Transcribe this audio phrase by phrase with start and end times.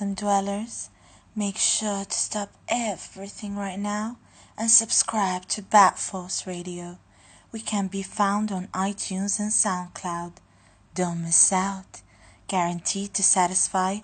[0.00, 0.88] Gotham dwellers,
[1.36, 4.16] make sure to stop everything right now
[4.56, 6.96] and subscribe to Bat Force Radio.
[7.52, 10.36] We can be found on iTunes and SoundCloud.
[10.94, 12.00] Don't miss out.
[12.48, 13.98] Guaranteed to satisfy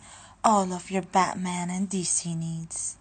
[0.44, 2.98] all of your Batman and DC needs.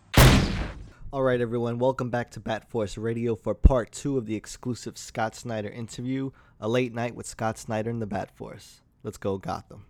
[1.12, 4.98] All right, everyone, welcome back to Bat Force Radio for part two of the exclusive
[4.98, 8.80] Scott Snyder interview, a late night with Scott Snyder and the Bat Force.
[9.04, 9.84] Let's go, Gotham.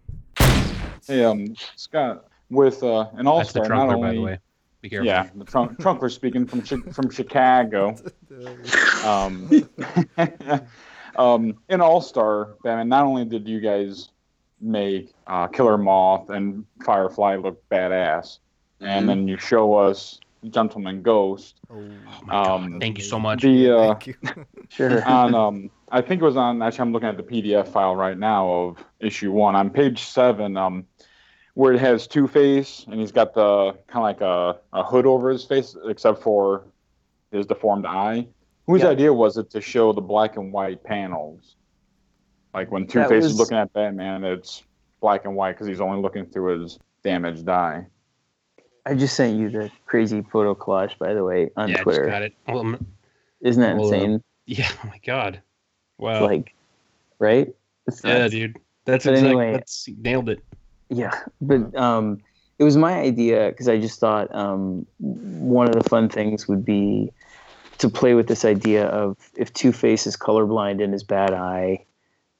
[1.05, 4.21] Hey, um, Scott, with uh, an all That's the star, not trunkler, only by the
[4.21, 4.39] way.
[4.81, 5.07] Be careful.
[5.07, 7.95] yeah, the trunk trunkler speaking from Chi- from Chicago.
[9.05, 9.49] Um,
[11.15, 12.89] um, in All Star, Batman.
[12.89, 14.09] Not only did you guys
[14.59, 18.39] make uh, Killer Moth and Firefly look badass,
[18.81, 21.55] and then you show us Gentleman Ghost.
[21.71, 21.83] Oh,
[22.29, 23.41] Um, Thank you so much.
[23.41, 24.15] the uh, thank you.
[24.69, 25.07] Sure.
[25.07, 28.17] on um I think it was on actually I'm looking at the PDF file right
[28.17, 30.85] now of issue one on page seven um
[31.55, 35.05] where it has Two Face and he's got the kind of like a, a hood
[35.05, 36.63] over his face except for
[37.31, 38.27] his deformed eye.
[38.67, 38.89] Whose Yeah.
[38.89, 41.55] idea was it to show the black and white panels?
[42.53, 44.63] Like when Two That Face was- is looking at Batman, it's
[45.01, 47.85] black and white because he's only looking through his damaged eye.
[48.85, 51.83] I just sent you the crazy photo collage, by the way, on yeah, I just
[51.83, 52.05] Twitter.
[52.05, 52.33] got it.
[52.47, 52.75] Well,
[53.41, 54.23] Isn't that Well, uh, insane?
[54.45, 54.69] yeah.
[54.83, 55.41] Oh my god.
[55.97, 56.25] Wow.
[56.25, 56.53] like,
[57.19, 57.53] right?
[57.87, 58.31] It's yeah, nuts.
[58.31, 58.57] dude.
[58.85, 59.29] That's But exactly.
[59.29, 60.39] anyway- That's nailed it.
[60.89, 62.21] Yeah, but um,
[62.59, 66.63] it was my idea because I just thought um, one of the fun things would
[66.63, 67.11] be
[67.79, 71.85] to play with this idea of if Two Face is colorblind in his bad eye,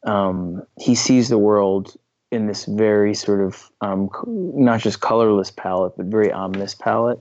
[0.06, 1.96] um, he sees the world
[2.32, 7.20] in this very sort of um, not just colorless palette, but very ominous palette,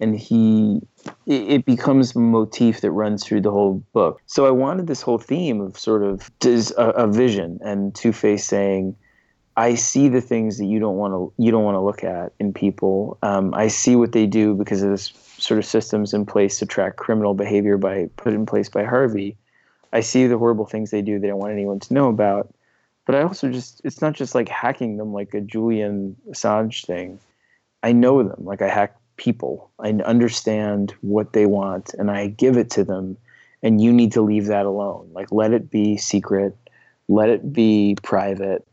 [0.00, 0.80] and he
[1.26, 4.20] it, becomes a motif that runs through the whole book.
[4.26, 8.12] So I wanted this whole theme of sort of does a, a vision and Two
[8.12, 8.96] Face saying.
[9.56, 12.32] I see the things that you don't want to you don't want to look at
[12.38, 13.18] in people.
[13.22, 16.66] Um, I see what they do because of this sort of systems in place to
[16.66, 19.36] track criminal behavior by put in place by Harvey.
[19.92, 21.18] I see the horrible things they do.
[21.18, 22.54] They don't want anyone to know about.
[23.04, 27.18] But I also just it's not just like hacking them like a Julian Assange thing.
[27.82, 29.70] I know them like I hack people.
[29.78, 33.18] I understand what they want and I give it to them.
[33.62, 35.10] And you need to leave that alone.
[35.12, 36.56] Like let it be secret.
[37.08, 38.66] Let it be private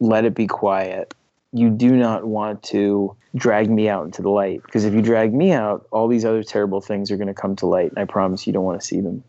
[0.00, 1.14] let it be quiet.
[1.52, 5.32] You do not want to drag me out into the light because if you drag
[5.32, 8.04] me out, all these other terrible things are going to come to light, and I
[8.04, 9.24] promise you don't want to see them.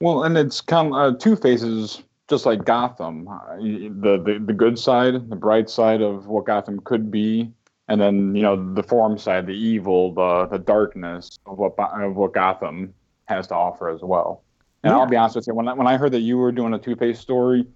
[0.00, 4.78] Well, and it's come uh, Two Faces, just like Gotham, uh, the, the the good
[4.78, 7.50] side, the bright side of what Gotham could be,
[7.88, 12.16] and then you know the form side, the evil, the the darkness of what of
[12.16, 12.94] what Gotham
[13.26, 14.42] has to offer as well.
[14.82, 16.72] And I'll be honest with you, when I, when I heard that you were doing
[16.72, 17.66] a Two Face story,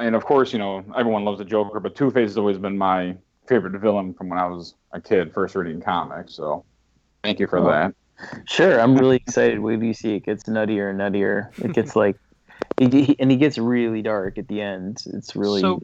[0.00, 2.76] and of course you know everyone loves the Joker, but Two Face has always been
[2.76, 3.16] my
[3.48, 6.34] favorite villain from when I was a kid, first reading comics.
[6.34, 6.64] So,
[7.22, 7.66] thank you for Oh.
[7.70, 7.94] that.
[8.46, 9.60] Sure, I'm really excited.
[9.60, 11.48] Wait till you see it gets nuttier and nuttier.
[11.64, 12.16] It gets like,
[12.78, 14.98] he, he- and he gets really dark at the end.
[15.14, 15.80] It's really So,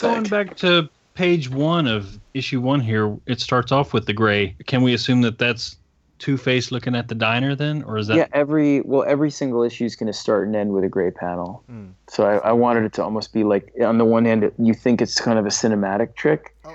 [0.00, 4.56] Going back to page one of issue one here, it starts off with the gray.
[4.66, 5.76] Can we assume that that's
[6.24, 8.16] Two Face looking at the diner then, or is that?
[8.16, 11.10] yeah, every well, every single issue is going to start and end with a gray
[11.10, 11.62] panel.
[11.68, 11.88] Hmm.
[12.08, 15.02] So I, I wanted it to almost be like, on the one hand, you think
[15.02, 16.74] it's kind of a cinematic trick, Oh,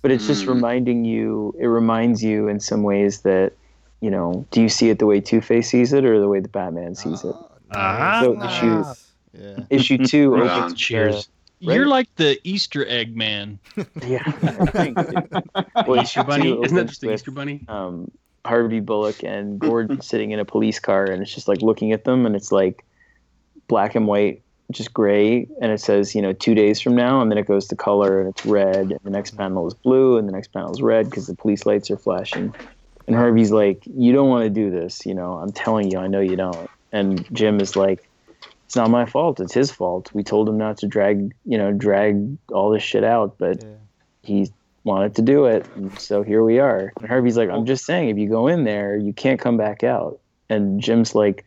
[0.00, 0.54] but it's just Mm.
[0.54, 1.52] reminding you.
[1.58, 3.52] It reminds you in some ways that,
[4.00, 6.38] you know, do you see it the way Two Face sees it or the way
[6.38, 7.34] the Batman sees it?
[7.72, 8.20] Ah.
[8.22, 8.52] So nice.
[8.52, 8.84] issue
[9.42, 9.64] Yeah.
[9.70, 10.64] issue two opens on.
[10.66, 11.14] with Cheers.
[11.66, 11.74] Right.
[11.76, 13.58] You're like the Easter egg man.
[14.06, 14.22] yeah.
[14.70, 15.28] Thanks, dude.
[15.86, 16.52] Well, Easter Bunny.
[16.62, 17.64] Isn't that just the with, Easter Bunny?
[17.68, 18.10] Um,
[18.44, 22.04] Harvey Bullock and Gordon sitting in a police car, and it's just like looking at
[22.04, 22.84] them, and it's like
[23.68, 27.30] black and white, just gray, and it says, you know, two days from now, and
[27.30, 29.38] then it goes to color, and it's red, and the next mm.
[29.38, 32.54] panel is blue, and the next panel is red because the police lights are flashing.
[33.06, 36.06] And Harvey's like, you don't want to do this, you know, I'm telling you, I
[36.06, 36.70] know you don't.
[36.90, 38.08] And Jim is like,
[38.64, 39.40] it's not my fault.
[39.40, 40.10] It's his fault.
[40.14, 43.76] We told him not to drag, you know, drag all this shit out, but Yeah.
[44.22, 44.50] he
[44.84, 45.66] wanted to do it.
[45.74, 46.92] And so here we are.
[46.98, 49.82] And Harvey's like, I'm just saying, if you go in there, you can't come back
[49.82, 50.20] out.
[50.48, 51.44] And Jim's like,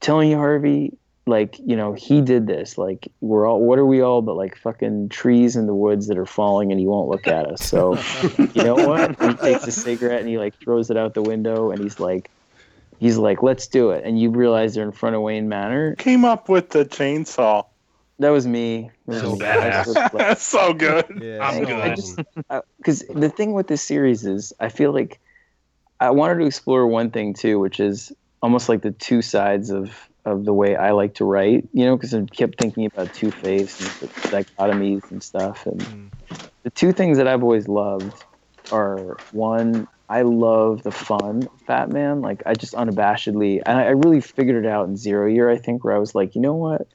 [0.00, 0.92] telling you, Harvey,
[1.26, 2.76] like, you know, he did this.
[2.76, 6.18] Like, we're all, what are we all but like fucking trees in the woods that
[6.18, 7.62] are falling and he won't look at us.
[7.64, 7.96] So,
[8.54, 9.20] you know what?
[9.20, 12.00] And he takes a cigarette and he like throws it out the window and he's
[12.00, 12.30] like,
[12.98, 14.04] he's like, let's do it.
[14.04, 15.94] And you realize they're in front of Wayne Manor.
[15.96, 17.66] Came up with the chainsaw.
[18.20, 18.90] That was me.
[19.06, 19.46] That was So me.
[19.46, 19.86] I badass.
[20.12, 21.04] like, That's so good.
[21.20, 21.40] Yeah.
[21.42, 21.96] I'm good.
[21.96, 22.20] just
[22.78, 25.18] because the thing with this series is I feel like
[25.98, 28.12] I wanted to explore one thing too, which is
[28.42, 29.90] almost like the two sides of
[30.26, 31.66] of the way I like to write.
[31.72, 35.66] You know, because I kept thinking about Two Face and dichotomies and stuff.
[35.66, 36.10] And Mm.
[36.62, 38.22] the two things that I've always loved
[38.70, 39.86] are one.
[40.10, 42.20] I love the fun of Batman.
[42.20, 45.48] Like I just unabashedly, and I, I really figured it out in Zero Year.
[45.48, 46.86] I think where I was like, you know what?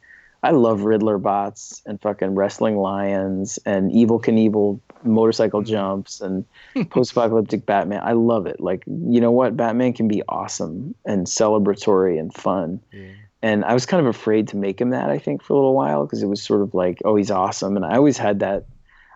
[0.45, 5.71] I love Riddler bots and fucking wrestling lions and Evel Knievel motorcycle mm-hmm.
[5.71, 6.45] jumps and
[6.91, 8.01] post-apocalyptic Batman.
[8.03, 8.59] I love it.
[8.59, 9.57] Like, you know what?
[9.57, 12.79] Batman can be awesome and celebratory and fun.
[12.93, 13.07] Yeah.
[13.41, 15.73] And I was kind of afraid to make him that, I think, for a little
[15.73, 17.75] while because it was sort of like, oh, he's awesome.
[17.75, 18.65] And I always had that.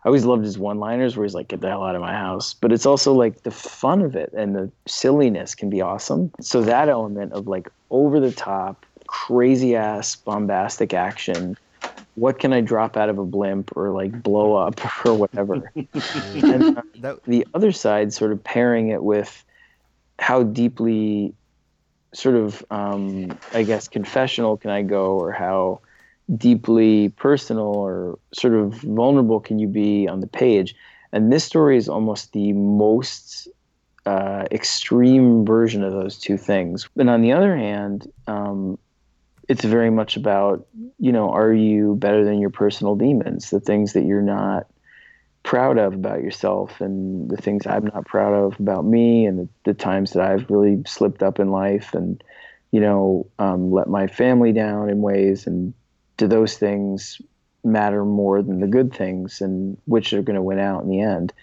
[0.03, 2.53] I always loved his one-liners where he's like, "Get the hell out of my house."
[2.53, 6.31] But it's also like the fun of it and the silliness can be awesome.
[6.39, 11.57] So that element of like over the top, crazy ass, bombastic action.
[12.13, 15.71] What can I drop out of a blimp or like blow up or whatever?
[15.75, 19.43] and uh, That the other side sort of pairing it with
[20.19, 21.33] how deeply
[22.13, 25.79] sort of um, i guess confessional can i go or how
[26.35, 30.75] deeply personal or sort of vulnerable can you be on the page
[31.11, 33.47] and this story is almost the most
[34.05, 38.77] uh, extreme version of those two things and on the other hand um,
[39.49, 40.65] it's very much about
[40.99, 43.49] you know are you better than your personal demons?
[43.49, 44.67] The things that you're not
[45.43, 49.49] proud of about yourself and the things I'm not proud of about me and the,
[49.63, 52.23] the times that I've really slipped up in life and
[52.71, 55.47] you know um, let my family down in ways.
[55.47, 55.73] And
[56.17, 57.19] do those things
[57.63, 61.01] matter more than the good things and which are going to win out in the
[61.01, 61.33] end?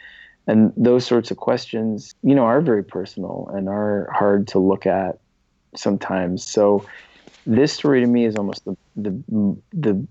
[0.47, 4.87] And those sorts of questions you know are very personal and are hard to look
[4.87, 5.19] at
[5.75, 6.45] sometimes.
[6.45, 6.87] So
[7.47, 10.07] this story to me is almost the the the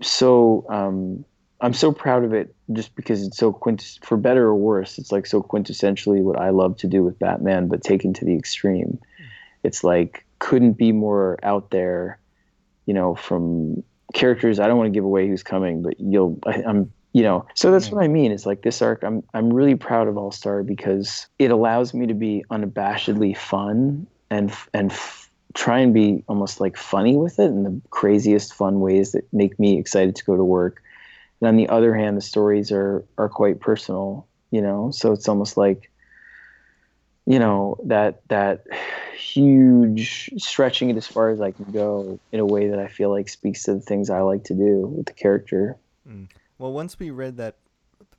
[0.00, 1.24] so um,
[1.60, 4.98] I'm so proud of it just because it's so quint for better or worse.
[4.98, 8.36] It's like so quintessentially what I love to do with Batman, but taken to the
[8.36, 8.98] extreme.
[9.62, 12.20] It's like couldn't be more out there,
[12.86, 13.82] you know, from
[14.14, 14.60] characters.
[14.60, 16.38] I don't want to give away who's coming, but you'll.
[16.46, 16.92] I, I'm.
[17.14, 18.32] You know, so that's what I mean.
[18.32, 19.02] It's like this arc.
[19.02, 24.06] I'm I'm really proud of All Star because it allows me to be unabashedly fun
[24.30, 24.92] and and
[25.54, 29.58] try and be almost like funny with it in the craziest fun ways that make
[29.58, 30.82] me excited to go to work.
[31.40, 34.90] And on the other hand, the stories are are quite personal, you know.
[34.90, 35.90] So it's almost like,
[37.26, 38.64] you know, that that
[39.16, 43.10] huge stretching it as far as I can go in a way that I feel
[43.10, 45.76] like speaks to the things I like to do with the character.
[46.08, 46.28] Mm.
[46.58, 47.56] Well, once we read that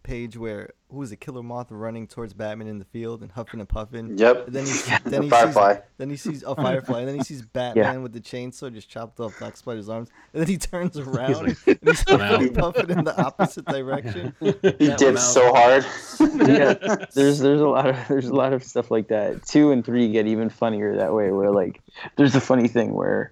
[0.04, 3.60] page where who is a Killer Moth running towards Batman in the field and huffing
[3.60, 4.18] and puffing.
[4.18, 4.46] Yep.
[4.48, 5.00] Then he Yeah.
[5.06, 5.74] then he Firefly.
[5.75, 8.90] sees then he sees a firefly, and then he sees Batman with the chainsaw just
[8.90, 12.48] chopped off Black Spider's arms, and then he turns around and he's "I'm out." huffing
[12.48, 14.34] and puffing in the opposite direction.
[14.39, 15.86] He That did so hard.
[16.20, 16.74] yeah,
[17.13, 19.46] there's there's a lot of there's a lot of stuff like that.
[19.46, 21.32] Two and three get even funnier that way.
[21.32, 21.82] Where like
[22.15, 23.32] there's a funny thing where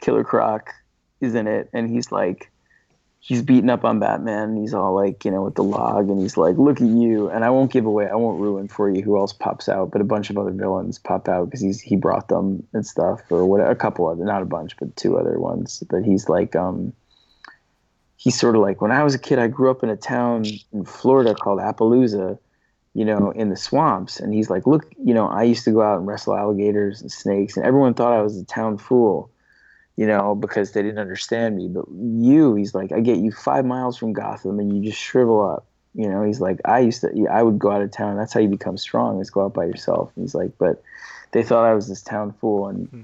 [0.00, 0.72] Killer Croc
[1.20, 2.50] is in it, and he's like
[3.22, 4.56] he's beating up on Batman.
[4.56, 7.44] He's all like you know with the log, and he's like, "Look at you!" And
[7.44, 10.04] I won't give away, I won't ruin for you who else pops out, but a
[10.04, 13.60] bunch of other villains pop out because he's he brought them and stuff, or what
[13.60, 15.82] a couple other, not a bunch, but two other ones.
[15.88, 16.92] But he's like um
[18.16, 20.44] he's sort of like when I was a kid, I grew up in a town
[20.72, 22.38] in Florida called Appaloosa,
[22.94, 24.20] you know, in the swamps.
[24.20, 27.10] And he's like, look, you know, I used to go out and wrestle alligators and
[27.10, 29.31] snakes, and everyone thought I was a town fool,
[29.96, 31.68] you know, because they didn't understand me.
[31.68, 35.42] But you, he's like, I get you five miles from Gotham, and you just shrivel
[35.42, 35.66] up.
[35.94, 38.16] You know, he's like, I used to, I would go out of town.
[38.16, 40.10] That's how you become strong is go out by yourself.
[40.16, 40.82] And he's like, but
[41.32, 42.68] they thought I was this town fool.
[42.68, 43.02] And hmm.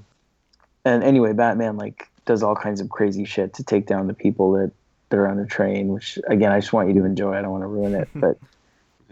[0.85, 4.53] and anyway, Batman like does all kinds of crazy shit to take down the people
[4.53, 4.71] that
[5.09, 5.89] that are on the train.
[5.89, 7.33] Which again, I just want you to enjoy.
[7.33, 8.09] I don't want to ruin it.
[8.15, 8.37] But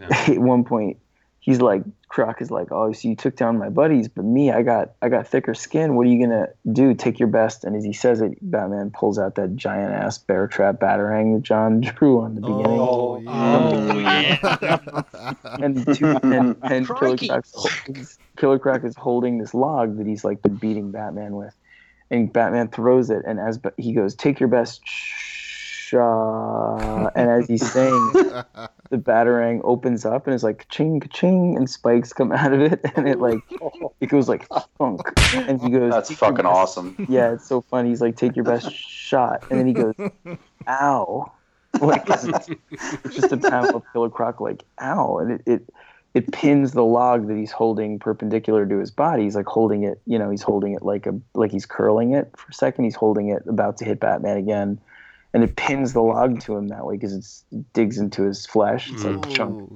[0.10, 0.98] at one point,
[1.48, 4.60] he's like, Croc is like, oh, so you took down my buddies, but me, I
[4.62, 5.94] got I got thicker skin.
[5.94, 6.92] What are you gonna do?
[6.92, 7.64] Take your best.
[7.64, 11.42] And as he says it, Batman pulls out that giant ass bear trap batarang that
[11.42, 12.78] John drew on the beginning.
[12.80, 14.78] Oh, oh yeah.
[14.92, 17.28] Oh, and two, and, and Killer Crikey.
[17.28, 21.54] Croc's, Killer Croc is holding this log that he's like been beating Batman with,
[22.10, 24.82] and Batman throws it, and as he goes, "Take your best
[25.88, 28.12] shot," and as he's saying,
[28.90, 32.80] the batarang opens up and it's like ching ching, and spikes come out of it,
[32.96, 33.40] and it like
[34.00, 34.46] it goes like
[34.78, 35.00] funk,
[35.32, 36.96] and he goes, That's fucking best-" awesome.
[37.08, 37.88] Yeah, it's so funny.
[37.90, 39.94] He's like, "Take your best shot," and then he goes,
[40.68, 41.32] "Ow."
[41.80, 45.62] Like 'cause it's, it's just a panel of Killer Croc, like "ow," and it, it
[46.14, 49.24] it pins the log that he's holding perpendicular to his body.
[49.24, 52.32] He's like holding it, you know, he's holding it like a like he's curling it
[52.36, 52.84] for a second.
[52.84, 54.80] He's holding it, about to hit Batman again,
[55.38, 58.90] and it pins the log to him that way because it digs into his flesh.
[58.92, 59.70] It's like a chunk.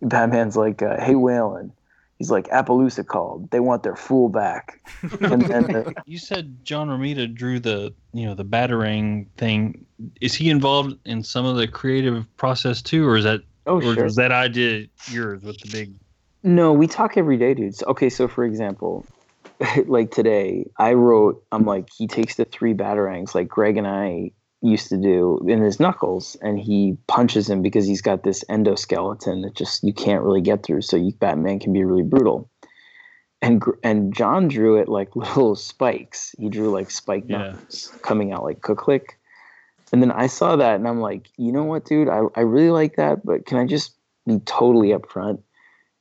[0.00, 1.72] Batman's like, uh, "Hey, Waylon."
[2.18, 3.50] He's like, "Appaloosa called.
[3.50, 4.80] They want their fool back."
[5.20, 9.86] and then uh, You said John Romita drew the you know the batarang thing.
[10.20, 13.94] Is he involved in some of the creative process too, or is that Oh, or
[13.94, 14.04] sure.
[14.04, 15.94] was that idea yours with the big?
[16.44, 17.74] No, we talk every day, dude.
[17.74, 19.04] So, okay, so for example,
[19.86, 24.30] like today, I wrote, I'm like, he takes the three batarangs, like Greg and I
[24.62, 29.42] used to do in his knuckles, and he punches him because he's got this endoskeleton
[29.42, 30.82] that just you can't really get through.
[30.82, 32.48] So you, Batman can be really brutal.
[33.40, 36.34] And and John drew it like little spikes.
[36.38, 37.38] He drew like spike Yeah.
[37.38, 39.18] knuckles coming out like cook click.
[39.92, 42.08] And then I saw that, and I'm like, you know what, dude?
[42.08, 43.94] I, I really like that, but can I just
[44.26, 45.42] be totally upfront?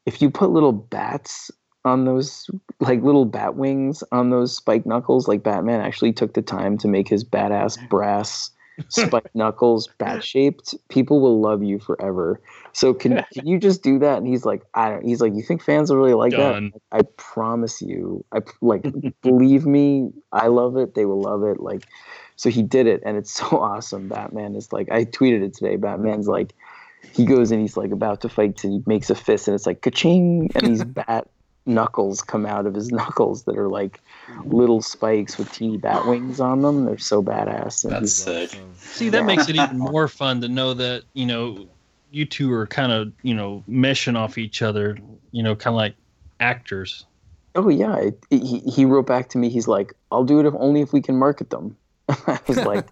[0.06, 1.52] if you put little bats
[1.84, 6.42] on those like little bat wings on those spike knuckles like batman actually took the
[6.42, 8.52] time to make his badass brass
[8.90, 12.42] spike knuckles bat shaped people will love you forever.
[12.74, 14.18] So can, can you just do that?
[14.18, 16.72] And he's like i don't he's like you think fans will really like Done.
[16.74, 18.26] that i promise you.
[18.32, 18.86] I like
[19.22, 20.96] believe me i love it.
[20.96, 21.60] They will love it.
[21.60, 21.84] Like
[22.36, 24.08] so he did it and it's so awesome.
[24.08, 26.54] Batman is like i tweeted it today batman's like
[27.14, 29.66] he goes and he's like about to fight and he makes a fist and it's
[29.66, 31.28] like ka-ching and he's bat
[31.66, 34.50] knuckles come out of his knuckles that are like mm-hmm.
[34.50, 36.86] little spikes with teeny bat wings on them.
[36.86, 37.84] They're so badass.
[37.84, 38.60] And That's he's- sick.
[38.78, 41.68] See, that makes it even more fun to know that you know
[42.12, 44.98] you two are kind of you know meshing off each other.
[45.32, 45.96] You know, kind of like
[46.40, 47.06] actors.
[47.56, 47.96] oh yeah.
[47.98, 49.50] It, he, he wrote back to me.
[49.50, 51.78] He's like i'll do it if only if we can market them.
[52.10, 52.88] I was like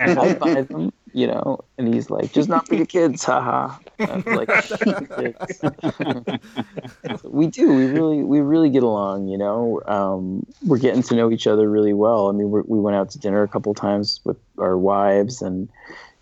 [0.00, 1.60] i buy them you know?
[1.78, 3.68] And he's like just not for the kids haha.
[3.68, 4.48] I was like
[7.24, 9.80] we do we really we really get along you know?
[9.86, 12.28] Um, we're getting to know each other really well.
[12.28, 15.68] I mean we're, we went out to dinner a couple times with our wives and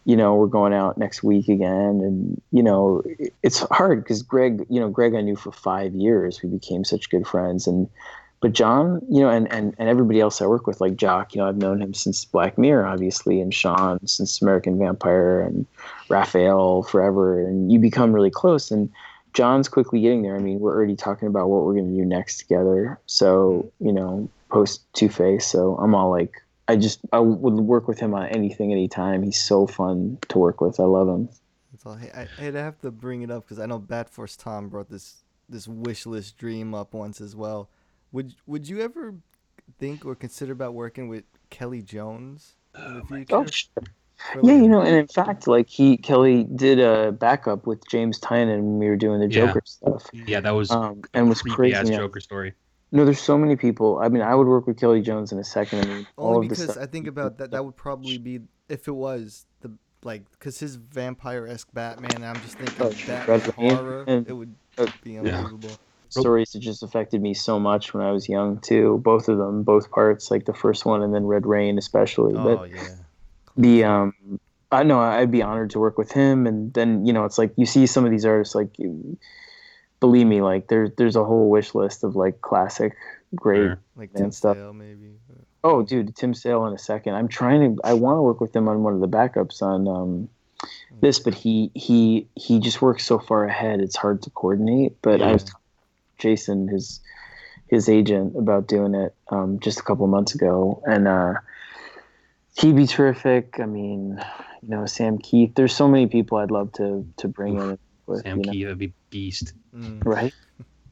[0.05, 2.01] you know we're going out next week again.
[2.01, 3.03] And you know
[3.43, 6.43] it's hard because greg you know greg i knew for five years.
[6.43, 7.67] We became such good friends.
[7.67, 7.89] And
[8.43, 11.41] but john you know and, and and everybody else i work with like jock you
[11.41, 15.65] know i've known him since black mirror obviously and sean since american vampire and
[16.13, 18.91] raphael forever and you become really close and
[19.33, 22.05] john's quickly getting there i mean we're already talking about what we're going to do
[22.05, 26.35] next together so you know post two face so i'm all like
[26.69, 30.61] i just i would work with him on anything anytime he's so fun to work
[30.61, 31.29] with i love him
[31.73, 31.97] That's all.
[31.97, 34.91] Hey, I, I'd have to bring it up because I know Bat Force Tom brought
[34.91, 37.71] this this wish list dream up once as well.
[38.13, 39.15] Would Would you ever
[39.79, 43.47] think or consider about working with Kelly Jones in the oh future?
[43.79, 43.83] oh
[44.33, 44.43] sure.
[44.43, 48.19] For, Yeah, you know, and in fact, like he Kelly did a backup with James
[48.21, 49.47] Tynion when we were doing the Yeah.
[49.47, 51.75] Joker stuff, Yeah, that was um, and was crazy.
[51.75, 51.97] ass yeah.
[51.99, 52.55] Joker story.
[52.95, 53.99] No, there's so many people.
[54.01, 55.81] I mean, I would work with Kelly Jones in a second.
[55.81, 56.79] I mean, all Only of because stuff.
[56.83, 57.51] I think about that.
[57.51, 59.71] That would probably be if it was the
[60.05, 62.23] like because his vampire esque Batman.
[62.23, 64.05] I'm just thinking Oh, that Red Rain horror.
[64.07, 65.71] and- It would uh, be unbelievable.
[66.11, 69.01] stories that just affected me so much when I was young too.
[69.03, 72.35] Both of them, both parts, like the first one and then Red Rain especially.
[72.35, 72.89] Oh but yeah.
[73.57, 74.41] The um,
[74.71, 76.47] I know I'd be honored to work with him.
[76.47, 79.19] And then you know, it's like you see some of these artists, like you,
[80.01, 82.95] believe me, like there's there's a whole wish list of like classic,
[83.35, 83.59] great.
[83.59, 83.81] Sure.
[83.97, 84.57] Like and Tim stuff.
[84.57, 85.13] Sale maybe.
[85.65, 87.15] Oh, dude, Tim Sale in a second.
[87.15, 87.83] I'm trying to.
[87.85, 90.29] I want to work with him on one of the backups on um,
[91.01, 93.81] this, but he he he just works so far ahead.
[93.81, 95.01] It's hard to coordinate.
[95.03, 95.51] But I was Yeah.
[95.51, 95.61] talking
[96.19, 97.01] to Jason, his
[97.69, 101.35] his agent, about doing it um, just a couple months ago, and uh,
[102.57, 103.59] he'd be terrific.
[103.61, 104.23] I mean,
[104.63, 105.55] you know, Sam Kieth.
[105.55, 108.23] There's so many people I'd love to to bring in with.
[108.23, 109.53] Sam you know, Kieth would be beast.
[109.75, 110.05] Mm.
[110.05, 110.35] right?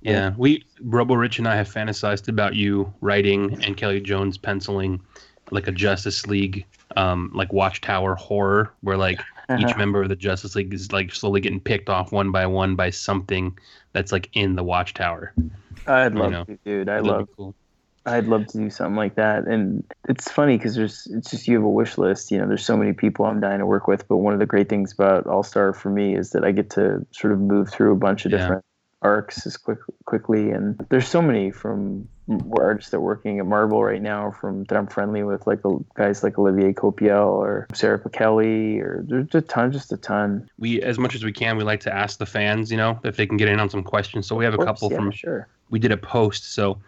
[0.03, 4.99] Yeah, we Robo Rich and I have fantasized about you writing and Kelly Jones penciling
[5.51, 6.65] like a Justice League,
[6.97, 9.21] um, like Watchtower horror, where like
[9.59, 12.77] each member of the Justice League is like slowly getting picked off one by one
[12.77, 13.59] by something
[13.93, 15.35] that's like in the Watchtower.
[15.87, 16.89] I'd you love know, to, dude.
[16.89, 17.55] I That'd be love cool.
[18.11, 19.47] I'd love to do something like that.
[19.47, 22.31] And it's funny because there's it's just you have a wish list.
[22.31, 24.07] You know, there's so many people I'm dying to work with.
[24.09, 26.71] But one of the great things about All Star for me is that I get
[26.71, 28.39] to sort of move through a bunch of Yeah.
[28.39, 28.65] different
[29.03, 30.51] arcs as quick quickly.
[30.51, 32.07] And there's so many from
[32.61, 35.77] artists that are working at Marvel right now from that I'm friendly with, like uh,
[35.95, 40.49] guys like Olivier Coipel or Sara Pichelli, or there's a ton, just a ton.
[40.59, 43.17] We, as much as we can, we like to ask the fans, you know, if
[43.17, 44.27] they can get in on some questions.
[44.27, 45.11] So we have a course, couple yeah, from.
[45.13, 45.49] sure.
[45.71, 46.79] We did a post, so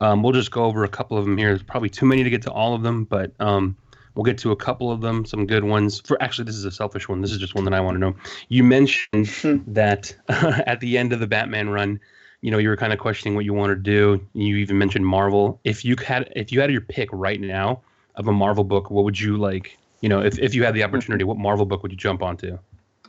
[0.00, 1.48] um, we'll just go over a couple of them here.
[1.48, 3.76] There's probably too many to get to all of them, but um,
[4.14, 6.00] we'll get to a couple of them, some good ones.
[6.00, 7.20] For actually, this is a selfish one.
[7.20, 8.16] This is just one that I want to know.
[8.48, 12.00] You mentioned that at the end of the Batman run,
[12.42, 14.24] you know, you were kind of questioning what you want to do.
[14.34, 15.60] You even mentioned Marvel.
[15.64, 17.80] If you had, if you had your pick right now
[18.16, 19.78] of a Marvel book, what would you like?
[20.00, 22.58] You know, if if you had the opportunity, what Marvel book would you jump onto?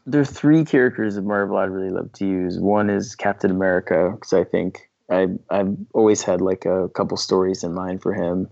[0.05, 2.57] There are three characters of Marvel I'd really love to use.
[2.59, 7.63] One is Captain America because I think I I've always had like a couple stories
[7.63, 8.49] in mind for him.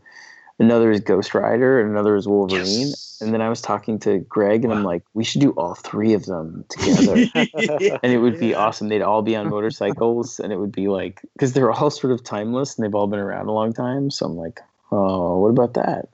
[0.57, 2.88] Another is Ghost Rider, and another is Wolverine.
[2.88, 3.19] Yes.
[3.21, 6.13] And then I was talking to Greg, and I'm like, we should do all three
[6.13, 7.15] of them together,
[8.03, 8.88] and it would be awesome.
[8.88, 12.24] They'd all be on motorcycles, and it would be like because they're all sort of
[12.24, 14.09] timeless, and they've all been around a long time.
[14.12, 16.07] So I'm like, oh, what about that?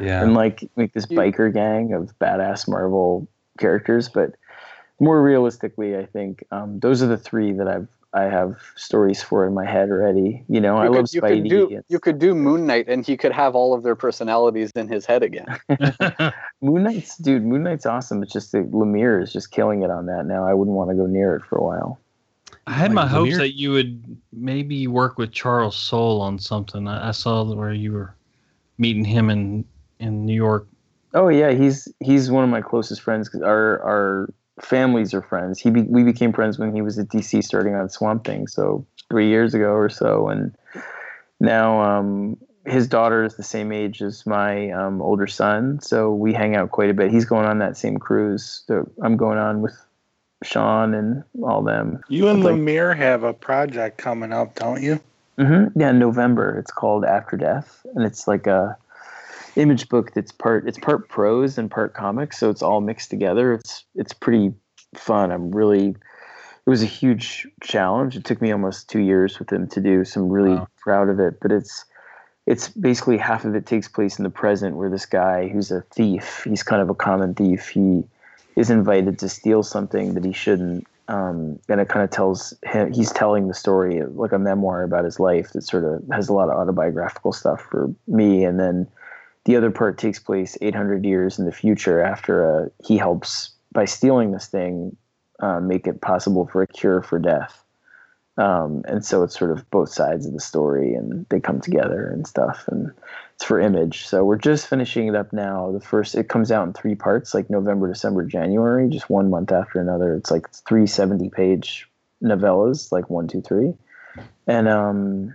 [0.00, 0.22] Yeah.
[0.22, 3.26] And like make this biker gang of badass Marvel
[3.58, 4.34] characters, but
[5.00, 9.46] more realistically, I think um, those are the three that I've I have stories for
[9.46, 10.42] in my head already.
[10.48, 11.42] You know, I You love could, you Spidey.
[11.42, 13.94] could do and- you could do Moon Knight, and he could have all of their
[13.94, 15.46] personalities in his head again.
[16.62, 17.44] Moon Knight's dude.
[17.44, 18.22] Moon Knight's awesome.
[18.22, 20.46] It's just that Lemire is just killing it on that now.
[20.46, 22.00] I wouldn't want to go near it for a while.
[22.66, 23.36] I had my Like hopes Lemire?
[23.38, 26.88] that you would maybe work with Charles Soule on something.
[26.88, 28.14] I, I saw where you were
[28.78, 29.64] meeting him in
[30.00, 30.66] in New York.
[31.14, 33.28] Oh yeah, he's he's one of my closest friends.
[33.28, 34.28] Cause our our
[34.60, 35.58] families are friends.
[35.58, 38.84] He be, we became friends when he was at DC starting on Swamp Thing, so
[39.10, 40.54] three years ago or so, and
[41.40, 46.32] now um, his daughter is the same age as my um, older son, so we
[46.32, 47.10] hang out quite a bit.
[47.10, 49.76] He's going on that same cruise that I'm going on with
[50.42, 52.00] Sean and all them.
[52.08, 55.00] You and Like- Lemire have a project coming up, don't you?
[55.38, 55.78] Mm-hmm.
[55.78, 56.58] Yeah, in November.
[56.58, 58.76] It's called After Death, and it's like a
[59.56, 63.52] image book that's part it's part prose and part comics, so it's all mixed together.
[63.54, 64.52] It's it's pretty
[64.94, 65.30] fun.
[65.30, 65.88] I'm really
[66.66, 68.16] it was a huge challenge.
[68.16, 70.04] It took me almost two years with him to do.
[70.04, 70.68] So I'm really Wow.
[70.78, 71.38] proud of it.
[71.40, 71.84] But it's
[72.46, 75.82] it's basically half of it takes place in the present, where this guy who's a
[75.92, 77.68] thief, he's kind of a common thief.
[77.68, 78.04] He
[78.56, 80.86] is invited to steal something that he shouldn't.
[81.08, 85.04] Um, and it kind of tells him he's telling the story like a memoir about
[85.04, 88.42] his life that sort of has a lot of autobiographical stuff for me.
[88.44, 88.88] And then
[89.46, 93.84] the other part takes place 800 years in the future after uh, he helps by
[93.84, 94.96] stealing this thing
[95.40, 97.62] uh, make it possible for a cure for death.
[98.38, 102.08] Um, and so it's sort of both sides of the story and they come together
[102.08, 102.66] and stuff.
[102.66, 102.90] And
[103.36, 104.06] it's for Image.
[104.06, 105.70] So we're just finishing it up now.
[105.70, 109.52] The first, it comes out in three parts, like November, December, January, just one month
[109.52, 110.16] after another.
[110.16, 111.88] It's like 370 page
[112.20, 113.74] novellas, like one, two, three.
[114.48, 115.34] And um,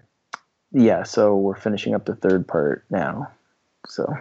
[0.73, 3.31] yeah, so we're finishing up the third part now.
[3.91, 4.13] So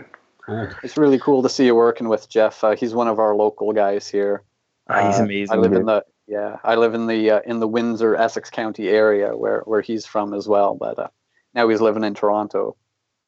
[0.46, 0.68] Cool.
[0.82, 2.64] It's really cool to see you working with Jeff.
[2.64, 4.42] Uh, he's one of our local guys here.
[4.88, 5.56] ah, he's Uh, amazing.
[5.56, 5.80] I live dude.
[5.80, 9.60] in the yeah, I live in the uh, in the Windsor Essex County area where
[9.66, 10.74] where he's from as well.
[10.74, 11.08] But uh,
[11.54, 12.76] now he's living in Toronto.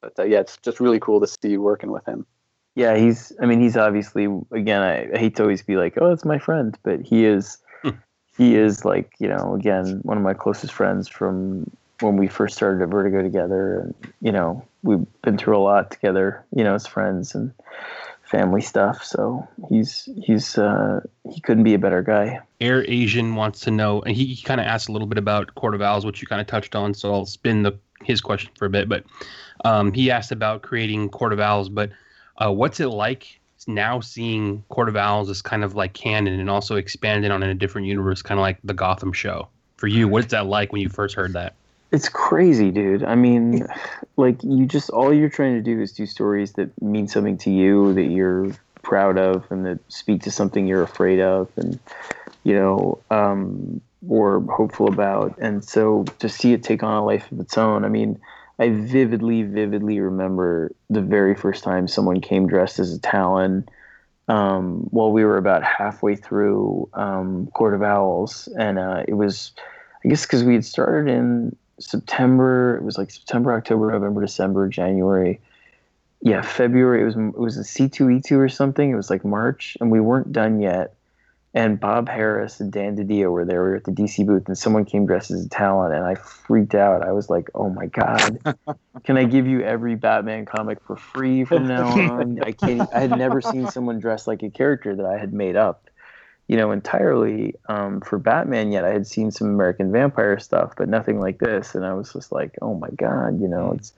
[0.00, 2.26] But uh, yeah, it's just really cool to see you working with him.
[2.74, 3.33] Yeah, he's.
[3.40, 4.24] I mean, he's obviously.
[4.50, 7.59] Again, I, I hate to always be like, "Oh, it's my friend," but he is.
[8.38, 11.70] he is like you know, again, one of my closest friends from
[12.03, 15.91] when we first started at Vertigo together, and you know, we've been through a lot
[15.91, 16.45] together.
[16.55, 17.53] You know, as friends and
[18.33, 19.05] family stuff.
[19.05, 22.41] So he's he's uh, he couldn't be a better guy.
[22.61, 25.55] Air Asian wants to know, and he, he kind of asked a little bit about
[25.55, 26.95] Court of Owls, which you kind of touched on.
[26.95, 28.88] So I'll spin the his question for a bit.
[28.88, 29.05] But
[29.65, 31.91] um, he asked about creating Court of Owls, but
[32.38, 33.38] uh, what's it like
[33.69, 37.51] now seeing Court of Owls as kind of like canon and also expanded on in
[37.51, 39.47] a different universe, kind of like the Gotham show?
[39.77, 41.55] For you, what's that like when you first heard that?
[41.92, 43.05] It's crazy, dude.
[43.05, 43.66] I mean,
[44.16, 47.50] like you just all you're trying to do is do stories that mean something to
[47.50, 48.52] you that you're
[48.83, 51.78] proud of and that speak to something you're afraid of and
[52.42, 55.37] you know um, or hopeful about.
[55.38, 58.18] And so to see it take on a life of its own, I mean,
[58.59, 63.68] I vividly, vividly remember the very first time someone came dressed as a Talon.
[64.28, 69.52] Um, while we were about halfway through um, Court of Owls, and uh, it was,
[70.05, 72.77] I guess, because we had started in September.
[72.77, 75.40] It was like September, October, November, December, January.
[76.21, 77.03] Yeah, February.
[77.03, 78.90] It was it was a C two E two or something.
[78.90, 80.95] It was like March, and we weren't done yet.
[81.55, 83.62] And Bob Harras and Dan DiDio were there.
[83.62, 86.14] We were at the DC booth, and someone came dressed as a Talon, and I
[86.14, 87.03] freaked out.
[87.03, 88.38] I was like, "Oh my god,
[89.05, 92.88] can I give you every Batman comic for free from now on?" I can't.
[92.95, 95.90] I had never seen someone dressed like a character that I had made up
[96.48, 98.85] you know, entirely um, for Batman yet.
[98.85, 102.33] I had seen some American Vampire stuff, but nothing like this, and I was just
[102.33, 103.92] like, oh my god, you know, it's.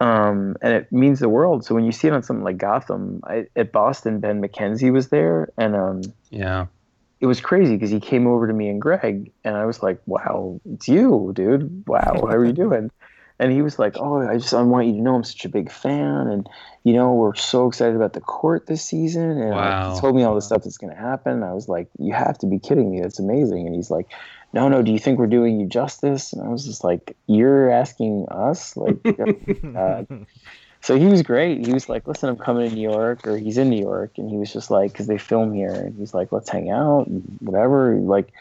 [0.00, 1.62] Um, and it means the world.
[1.62, 5.08] So when you see it on something like Gotham, I, at Boston, Ben McKenzie was
[5.10, 6.68] there, and um, Yeah.
[7.20, 10.00] it was crazy because he came over to me and Greg, and I was like,
[10.06, 11.84] "Wow, it's you, dude!
[11.86, 12.90] Wow, how are you doing?"
[13.40, 15.48] And he was like, "Oh, I just I want you to know I'm such a
[15.48, 16.46] big fan, and
[16.84, 20.22] you know we're so excited about the court this season." And like, he told me
[20.24, 21.32] all the stuff that's going to happen.
[21.32, 23.00] And I was like, "You have to be kidding me!
[23.00, 24.08] That's amazing!" And he's like,
[24.52, 27.70] "No, no, do you think we're doing you justice?" And I was just like, "You're
[27.70, 28.98] asking us, like."
[29.74, 30.02] uh,
[30.82, 31.66] so he was great.
[31.66, 34.28] He was like, "Listen, I'm coming to New York," or he's in New York, and
[34.28, 37.38] he was just like, "Cause they film here," and he's like, "Let's hang out and
[37.40, 38.34] whatever." Like,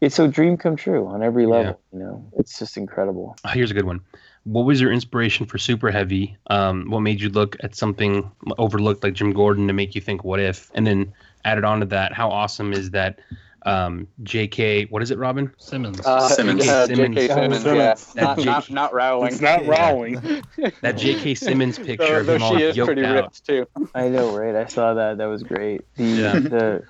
[0.00, 1.80] it's a dream come true on every level.
[1.92, 3.36] You know, it's just incredible.
[3.44, 4.00] Oh, here's a good one.
[4.44, 6.36] What was your inspiration for Super Heavy?
[6.48, 10.24] Um, what made you look at something overlooked like Jim Gordon to make you think,
[10.24, 11.12] "What if?" And then
[11.44, 13.18] added on to that, how awesome is that?
[13.66, 14.86] Um, J.K.
[14.86, 15.52] What is it, Robin?
[15.58, 16.00] Simmons.
[16.02, 16.64] Uh, Simmons.
[16.64, 17.14] yeah, Simmons.
[17.14, 17.34] J.K.
[17.34, 17.72] Simmons, yeah.
[17.72, 19.32] That Not, J- not, not Rowling.
[19.32, 20.42] It's not Rowling.
[20.80, 21.34] That J.K.
[21.34, 23.14] Simmons picture Though, of though him all she is pretty out.
[23.14, 23.66] ripped too.
[23.94, 24.54] I know, right?
[24.56, 25.18] I saw that.
[25.18, 25.82] That was great.
[25.96, 26.38] The Yeah.
[26.38, 26.84] the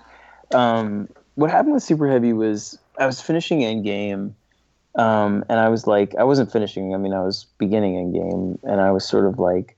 [0.56, 4.34] um, what happened with Super Heavy was I was finishing Endgame,
[4.94, 6.94] um, and I was like, I wasn't finishing.
[6.94, 9.76] I mean, I was beginning Endgame, and I was sort of like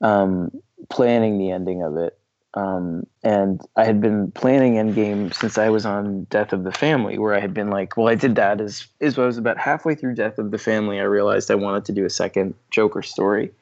[0.00, 0.50] um,
[0.90, 2.18] planning the ending of it.
[2.54, 7.18] Um, and I had been planning Endgame since I was on Death of the Family,
[7.18, 9.94] where I had been like, well, I did that as is I was about halfway
[9.94, 11.00] through Death of the Family.
[11.00, 13.52] I realized I wanted to do a second Joker story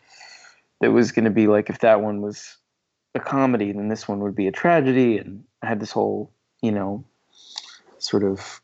[0.81, 2.57] that was going to be like if that one was
[3.15, 5.19] a comedy, then this one would be a tragedy.
[5.19, 7.05] And I had this whole, you know,
[7.99, 8.61] sort of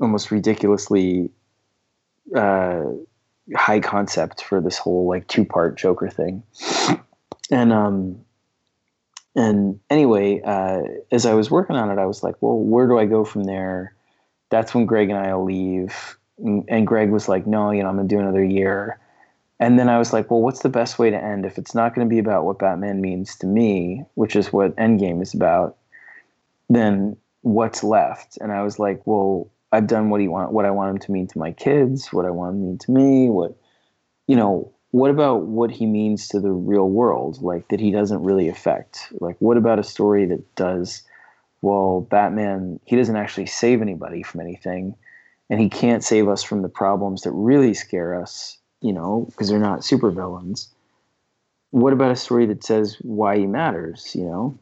[0.00, 1.30] almost ridiculously
[2.34, 2.84] uh,
[3.54, 6.42] high concept for this whole like two part Joker thing.
[7.50, 8.24] And um,
[9.36, 10.80] and anyway, uh,
[11.12, 13.44] as I was working on it, I was like, well, where do I go from
[13.44, 13.94] there?
[14.48, 16.16] That's when Greg and I will leave.
[16.38, 18.98] And Greg was like, no, you know, I'm gonna do another year.
[19.60, 21.46] And then I was like, well, what's the best way to end?
[21.46, 24.76] If it's not going to be about what Batman means to me, which is what
[24.76, 25.76] Endgame is about,
[26.68, 28.36] then what's left?
[28.40, 31.12] And I was like, well, I've done what he want, what I want him to
[31.12, 33.56] mean to my kids, what I want him to mean to me, what,
[34.26, 38.22] you know, what about what he means to the real world, like that he doesn't
[38.22, 39.12] really affect?
[39.20, 41.02] Like, what about a story that does,
[41.62, 44.94] well, Batman, he doesn't actually save anybody from anything,
[45.50, 49.48] and he can't save us from the problems that really scare us you know, because
[49.48, 50.68] they're not supervillains.
[51.70, 54.58] What about a story that says why he matters, you know,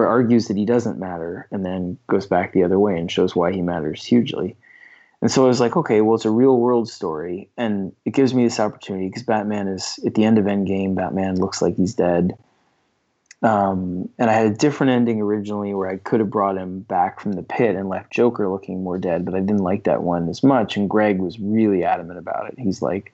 [0.00, 3.36] or argues that he doesn't matter and then goes back the other way and shows
[3.36, 4.56] why he matters hugely?
[5.20, 8.34] And so I was like, okay, well, it's a real world story, and it gives
[8.34, 10.96] me this opportunity because Batman is at the end of Endgame.
[10.96, 12.36] Batman looks like he's dead,
[13.42, 17.20] um, and I had a different ending originally where I could have brought him back
[17.20, 20.28] from the pit and left Joker looking more dead, but I didn't like that one
[20.28, 20.76] as much.
[20.76, 22.58] And Greg was really adamant about it.
[22.58, 23.12] He's like,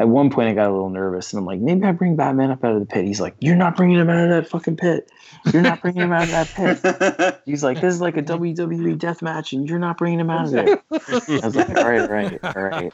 [0.00, 2.50] at one point I got a little nervous and I'm like, maybe I bring Batman
[2.50, 3.04] up out of the pit.
[3.04, 5.10] He's like, you're not bringing him out of that fucking pit.
[5.52, 7.42] You're not bringing him out of that pit.
[7.46, 10.46] He's like, this is like a WWE death match and you're not bringing him out
[10.46, 10.82] of there.
[10.90, 12.92] I was like, all right, all right, all right.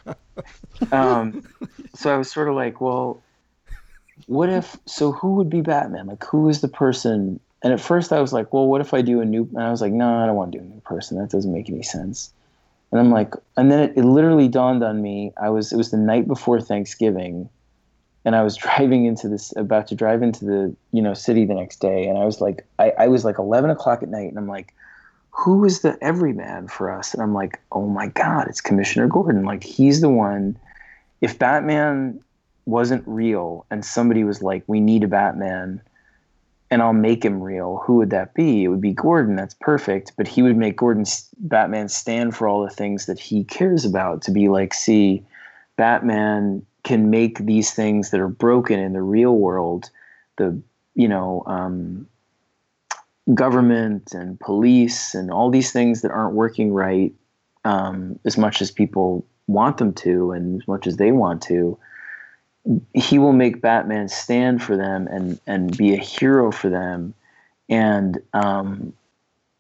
[0.93, 1.43] Um,
[1.95, 3.23] so I was sort of like, well,
[4.27, 6.07] what if, so who would be Batman?
[6.07, 7.41] Like, who is the person?
[7.63, 9.71] And at first I was like, well, what if I do a new, and I
[9.71, 11.19] was like, no, I don't want to do a new person.
[11.19, 12.33] That doesn't make any sense.
[12.91, 15.33] And I'm like, and then it, it literally dawned on me.
[15.41, 17.49] I was, it was the night before Thanksgiving,
[18.25, 21.55] and I was driving into this, about to drive into the, you know, city the
[21.55, 24.39] next day, and I was like, I, I was like 11 o'clock at night, and
[24.39, 24.75] I'm like,
[25.31, 27.15] who is the everyman for us?
[27.15, 29.45] And I'm like, oh my god, it's Commissioner Gordon.
[29.45, 30.59] Like he's the one.
[31.21, 32.21] If Batman
[32.67, 35.81] wasn't real, and somebody was like, we need a Batman.
[36.71, 37.83] And I'll make him real.
[37.85, 38.65] Who would that be?
[38.65, 39.35] It would be Gordon.
[39.35, 40.13] That's perfect.
[40.17, 41.05] But he would make Gordon
[41.39, 44.23] Batman stand for all the things that he cares about.
[44.23, 45.25] To be like, see,
[45.77, 49.91] Batman can make these things that are broken in the real world,
[50.37, 50.61] the
[50.95, 52.07] you know, um,
[53.35, 57.13] government and police and all these things that aren't working right
[57.65, 61.79] um, as much as people want them to and as much as they want to.
[62.95, 67.15] He will make Batman stand for them and and be a hero for them,
[67.69, 68.93] and um,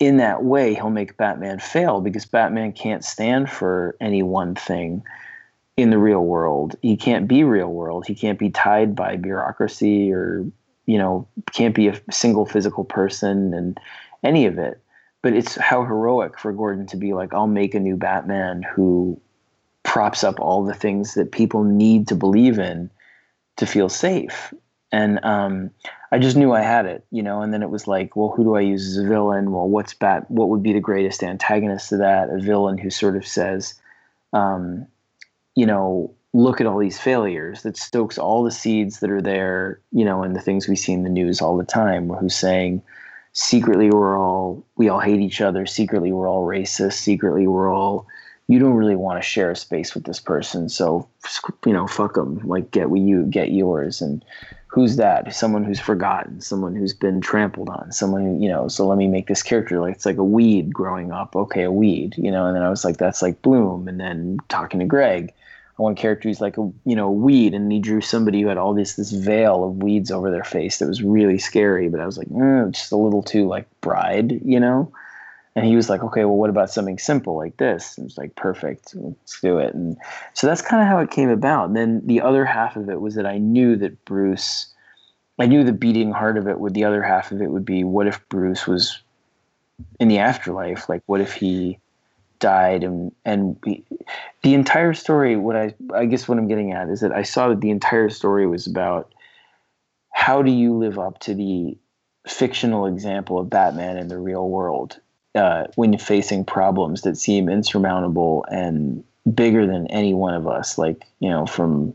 [0.00, 5.02] in that way, he'll make Batman fail because Batman can't stand for any one thing
[5.76, 6.74] in the real world.
[6.82, 8.06] He can't be real world.
[8.06, 10.46] He can't be tied by bureaucracy or,
[10.86, 13.78] you know, can't be a single physical person and
[14.24, 14.80] any of it.
[15.22, 19.20] But it's how heroic for Gordon to be like, I'll make a new Batman who
[19.82, 22.90] props up all the things that people need to believe in
[23.56, 24.52] to feel safe.
[24.92, 25.70] and um,
[26.12, 27.40] I just knew I had it, you know.
[27.40, 29.52] And then it was like, well, who do I use as a villain?
[29.52, 30.30] Well, what's Bat?
[30.30, 32.30] What would be the greatest antagonist to that?
[32.30, 33.74] A villain who sort of says,
[34.32, 34.86] um,
[35.54, 39.80] you know, look at all these failures that stokes all the seeds that are there,
[39.92, 42.82] you know, and the things we see in the news all the time, who's saying
[43.32, 48.06] secretly we're all we all hate each other, secretly we're all racist, secretly we're all
[48.48, 51.08] you don't really want to share a space with this person, so
[51.64, 54.24] you know, fuck them, like get what you get yours and
[54.70, 55.34] who's that?
[55.34, 59.26] Someone who's forgotten, someone who's been trampled on, someone you know, so let me make
[59.26, 61.34] this character like it's like a weed growing up.
[61.36, 63.88] Okay, a weed, you know, and then I was like, that's like Bloom.
[63.88, 65.32] And then talking to Greg,
[65.76, 68.58] one character who's like a you know a weed, and he drew somebody who had
[68.58, 71.88] all this this veil of weeds over their face that was really scary.
[71.88, 74.92] But I was like, mm, just a little too like bride, you know.
[75.60, 77.98] And he was like, okay, well, what about something simple like this?
[77.98, 79.74] And it's like, perfect, let's do it.
[79.74, 79.98] And
[80.32, 81.66] so that's kind of how it came about.
[81.66, 84.72] And then the other half of it was that I knew that Bruce,
[85.38, 86.60] I knew the beating heart of it.
[86.60, 89.02] Would the other half of it would be, what if Bruce was
[89.98, 90.88] in the afterlife?
[90.88, 91.78] Like, what if he
[92.38, 93.84] died and and we,
[94.40, 97.50] the entire story what i i guess what i'm getting at is that i saw
[97.50, 99.12] that the entire story was about
[100.14, 101.76] how do you live up to the
[102.26, 104.98] fictional example of batman in the real world
[105.34, 110.78] uh, when you're facing problems that seem insurmountable and bigger than any one of us
[110.78, 111.94] like you know from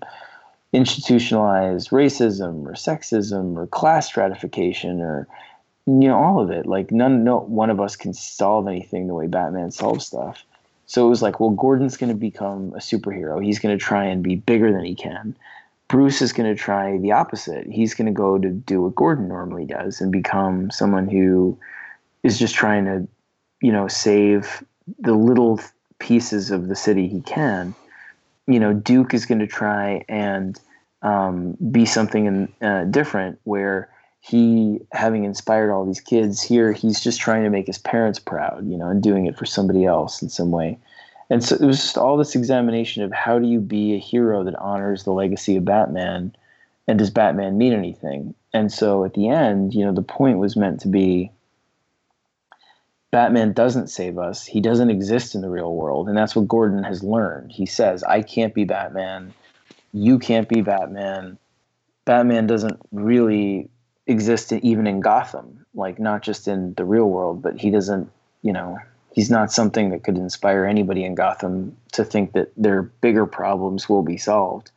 [0.73, 5.27] institutionalized racism or sexism or class stratification or
[5.85, 6.65] you know all of it.
[6.65, 10.43] Like none no one of us can solve anything the way batman solves stuff.
[10.85, 13.43] So it was like well gordon's going to become a superhero.
[13.43, 15.35] He's going to try and be bigger than he can.
[15.87, 17.67] Bruce is going to try the opposite.
[17.67, 21.57] He's going to go to do what gordon normally does and become someone who
[22.23, 23.07] is just trying to
[23.65, 24.63] you know save
[24.99, 25.59] the little
[25.97, 27.73] pieces of the city he can
[28.45, 30.59] you know duke is going to try and
[31.01, 33.89] um, be something in, uh, different where
[34.21, 38.67] he having inspired all these kids here he's just trying to make his parents proud
[38.69, 40.77] you know and doing it for somebody else in some way.
[41.27, 44.43] And so it was just all this examination of how do you be a hero
[44.43, 46.35] that honors the legacy of batman
[46.87, 48.35] and does batman mean anything?
[48.53, 51.31] And so at the end you know the point was meant to be
[53.15, 56.83] batman doesn't save us he doesn't exist in the real world and that's what gordon
[56.83, 57.49] has learned.
[57.49, 59.33] He says i can't be batman.
[59.93, 61.37] You can't be batman.
[62.03, 63.69] Batman doesn't really
[64.07, 68.51] exist even in Gotham, like not just in the real world, but he doesn't, you
[68.51, 68.77] know,
[69.13, 73.87] he's not something that could inspire anybody in Gotham to think that their bigger problems
[73.87, 74.71] will be solved.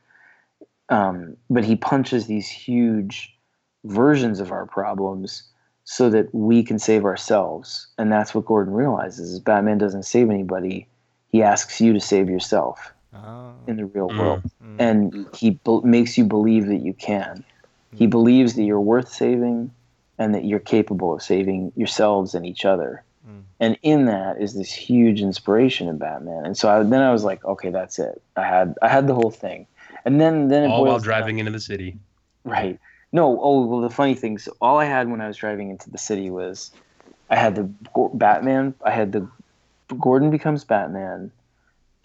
[0.88, 3.36] Um, but he punches these huge
[3.84, 5.42] versions of our problems
[5.90, 7.86] so that we can save ourselves.
[7.96, 10.86] And that's what Gordon realizes is Batman doesn't save anybody.
[11.30, 13.54] He asks you to save yourself oh.
[13.66, 14.18] in the real mm.
[14.18, 14.42] world.
[14.62, 14.76] Mm.
[14.78, 17.42] And he be- makes you believe that you can.
[17.94, 19.70] He believes that you're worth saving
[20.18, 23.02] and that you're capable of saving yourselves and each other.
[23.26, 23.44] Mm.
[23.58, 26.44] And in that is this huge inspiration in Batman.
[26.44, 28.20] And so I, then I was like, okay, that's it.
[28.36, 29.66] I had I had the whole thing.
[30.04, 31.46] And then then all while driving down.
[31.46, 31.96] into the city.
[32.44, 32.78] Right.
[33.12, 33.40] No.
[33.40, 34.38] Oh well, the funny thing.
[34.38, 36.70] So all I had when I was driving into the city was
[37.30, 37.70] I had the
[38.14, 38.74] Batman.
[38.84, 39.28] I had the
[39.98, 41.30] Gordon becomes Batman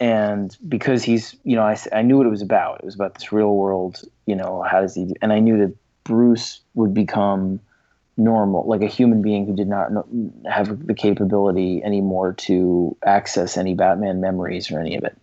[0.00, 3.14] and because he's you know I, I knew what it was about it was about
[3.14, 7.60] this real world you know how does he and i knew that bruce would become
[8.16, 9.90] normal like a human being who did not
[10.50, 15.16] have the capability anymore to access any batman memories or any of it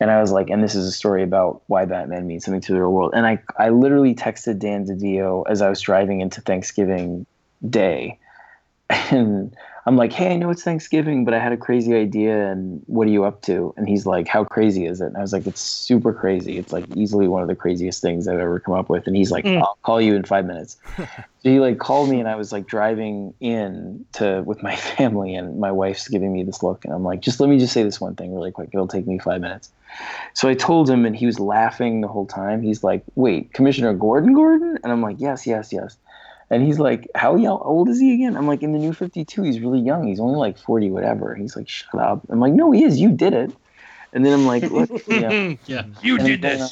[0.00, 2.72] and i was like and this is a story about why batman means something to
[2.72, 3.12] the real world.
[3.14, 7.26] And i i literally texted dan didio as i was driving into thanksgiving
[7.68, 8.18] day.
[9.10, 9.54] And
[9.86, 13.06] I'm like, hey, I know it's Thanksgiving, but I had a crazy idea, and what
[13.06, 13.72] are you up to?
[13.76, 15.06] And he's like, how crazy is it?
[15.06, 16.58] And I was like, it's super crazy.
[16.58, 19.06] It's like easily one of the craziest things I've ever come up with.
[19.06, 19.62] And he's like, mm.
[19.62, 20.76] I'll call you in five minutes.
[20.96, 21.04] so
[21.42, 25.60] he like called me, and I was like driving in to with my family, and
[25.60, 28.00] my wife's giving me this look, and I'm like, just let me just say this
[28.00, 28.70] one thing really quick.
[28.72, 29.70] It'll take me five minutes.
[30.34, 32.60] So I told him, and he was laughing the whole time.
[32.60, 34.78] He's like, wait, Commissioner Gordon Gordon?
[34.82, 35.96] And I'm like, yes, yes, yes.
[36.50, 38.36] And he's like, how old is he again?
[38.36, 40.06] I'm like, in the new 52, he's really young.
[40.06, 41.34] He's only like 40, whatever.
[41.34, 42.22] He's like, shut up.
[42.28, 43.00] I'm like, no, he is.
[43.00, 43.52] You did it.
[44.12, 46.60] And then I'm like, look, you know, yeah, you did this.
[46.60, 46.68] Uh,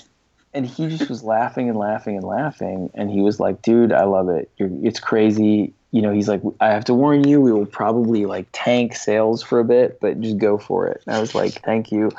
[0.55, 2.91] and he just was laughing and laughing and laughing.
[2.95, 4.51] And he was like, dude, I love it.
[4.57, 5.75] You're, it's crazy.
[5.91, 9.43] You know, he's like, I have to warn you, we will probably like tank sales
[9.43, 11.03] for a bit, but just go for it.
[11.07, 12.13] And I was like, thank you.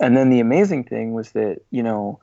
[0.00, 2.18] And then the amazing thing was that, you know,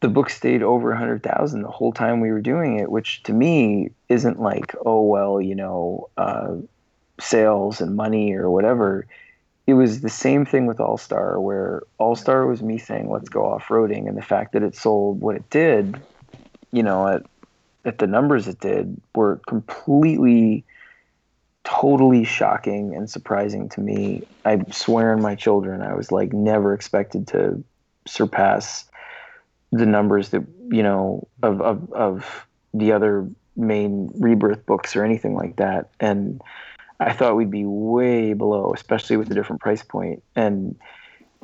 [0.00, 3.90] the book stayed over 100,000 the whole time we were doing it, which to me
[4.08, 6.56] isn't like, oh, well, you know, uh,
[7.18, 9.06] sales and money or whatever.
[9.66, 13.28] It was the same thing with All Star, where All Star was me saying, let's
[13.28, 14.06] go off roading.
[14.06, 16.00] And the fact that it sold what it did,
[16.72, 17.24] you know, at
[17.84, 20.64] at the numbers it did were completely
[21.62, 24.26] totally shocking and surprising to me.
[24.44, 27.62] I swear on my children, I was like never expected to
[28.06, 28.84] surpass
[29.72, 35.34] the numbers that you know of of, of the other main rebirth books or anything
[35.34, 35.90] like that.
[35.98, 36.40] And
[37.00, 40.22] I thought we'd be way below, especially with a different price point.
[40.34, 40.76] And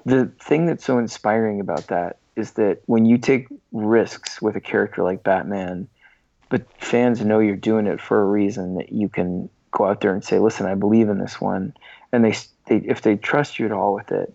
[0.04, 4.60] the thing that's so inspiring about that is that when you take risks with a
[4.60, 5.88] character like Batman,
[6.48, 10.12] but fans know you're doing it for a reason that you can go out there
[10.12, 11.74] and say, "Listen, I believe in this one,"
[12.12, 12.34] and they,
[12.66, 14.34] they if they trust you at all with it,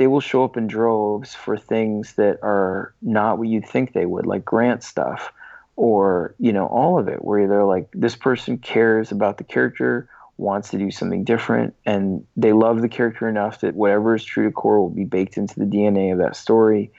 [0.00, 4.06] they will show up in droves for things that are not what you'd think they
[4.06, 5.30] would, like grant stuff,
[5.76, 10.08] or you know all of it, where they're like, this person cares about the character,
[10.38, 14.46] wants to do something different, and they love the character enough that whatever is true
[14.46, 16.90] to core will be baked into the DNA of that story.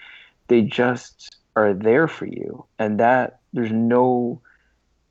[0.47, 4.41] They just are there for you, and that there's no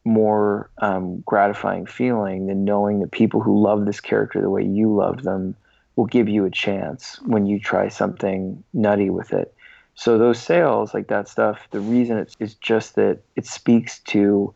[0.05, 4.95] more um, gratifying feeling than knowing that people who love this character the way you
[4.95, 5.57] love them
[6.01, 9.55] will give you a chance when you try something nutty with it.
[9.95, 14.55] So those sales, like that stuff, the reason it's is just that it speaks to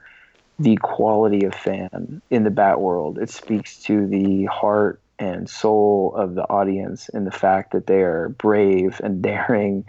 [0.59, 3.19] the quality of fan in the Bat world.
[3.19, 8.01] It speaks to the heart and soul of the audience and the fact that they
[8.01, 9.85] are brave and daring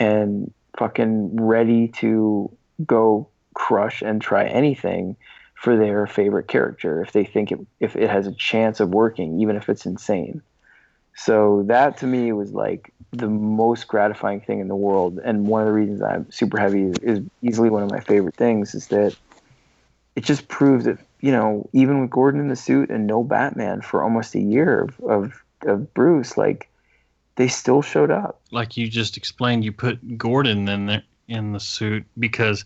[0.00, 2.50] and fucking ready to
[2.84, 5.14] go crush and try anything
[5.54, 9.40] for their favorite character if they think it, if it has a chance of working,
[9.40, 10.42] even if it's insane.
[11.16, 15.62] So that to me was like the most gratifying thing in the world, and one
[15.62, 18.88] of the reasons I'm super heavy is, is easily one of my favorite things is
[18.88, 19.16] that
[20.14, 23.80] it just proves that you know even with Gordon in the suit and no Batman
[23.80, 26.68] for almost a year of of, of Bruce, like
[27.36, 28.40] they still showed up.
[28.50, 32.64] Like you just explained, you put Gordon in there in the suit because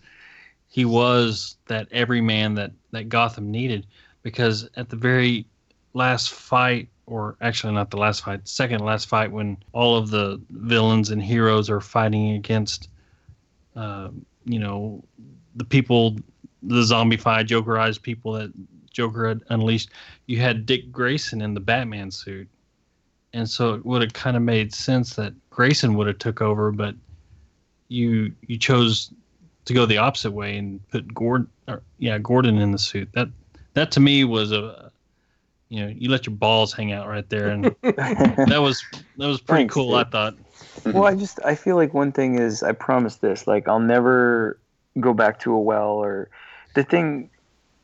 [0.67, 3.87] he was that everyman that that Gotham needed.
[4.23, 5.45] Because at the very
[5.93, 10.41] last fight, or actually not the last fight, second last fight, when all of the
[10.49, 12.89] villains and heroes are fighting against,
[13.75, 14.09] uh,
[14.45, 15.03] you know,
[15.55, 16.15] the people,
[16.63, 18.51] the zombified, Jokerized people that
[18.91, 19.89] Joker had unleashed,
[20.27, 22.47] you had Dick Grayson in the Batman suit,
[23.33, 26.71] and so it would have kind of made sense that Grayson would have took over,
[26.71, 26.95] but
[27.87, 29.11] you you chose
[29.65, 33.09] to go the opposite way and put Gordon, or, yeah, Gordon in the suit.
[33.13, 33.29] That
[33.73, 34.90] that to me was a,
[35.71, 38.83] you know, you let your balls hang out right there, and that was
[39.17, 39.91] that was pretty Thanks, cool.
[39.97, 40.05] dude.
[40.07, 40.35] I thought.
[40.85, 44.59] well, I just I feel like one thing is I promise this, like I'll never
[44.99, 46.29] go back to a well or
[46.75, 47.29] the thing.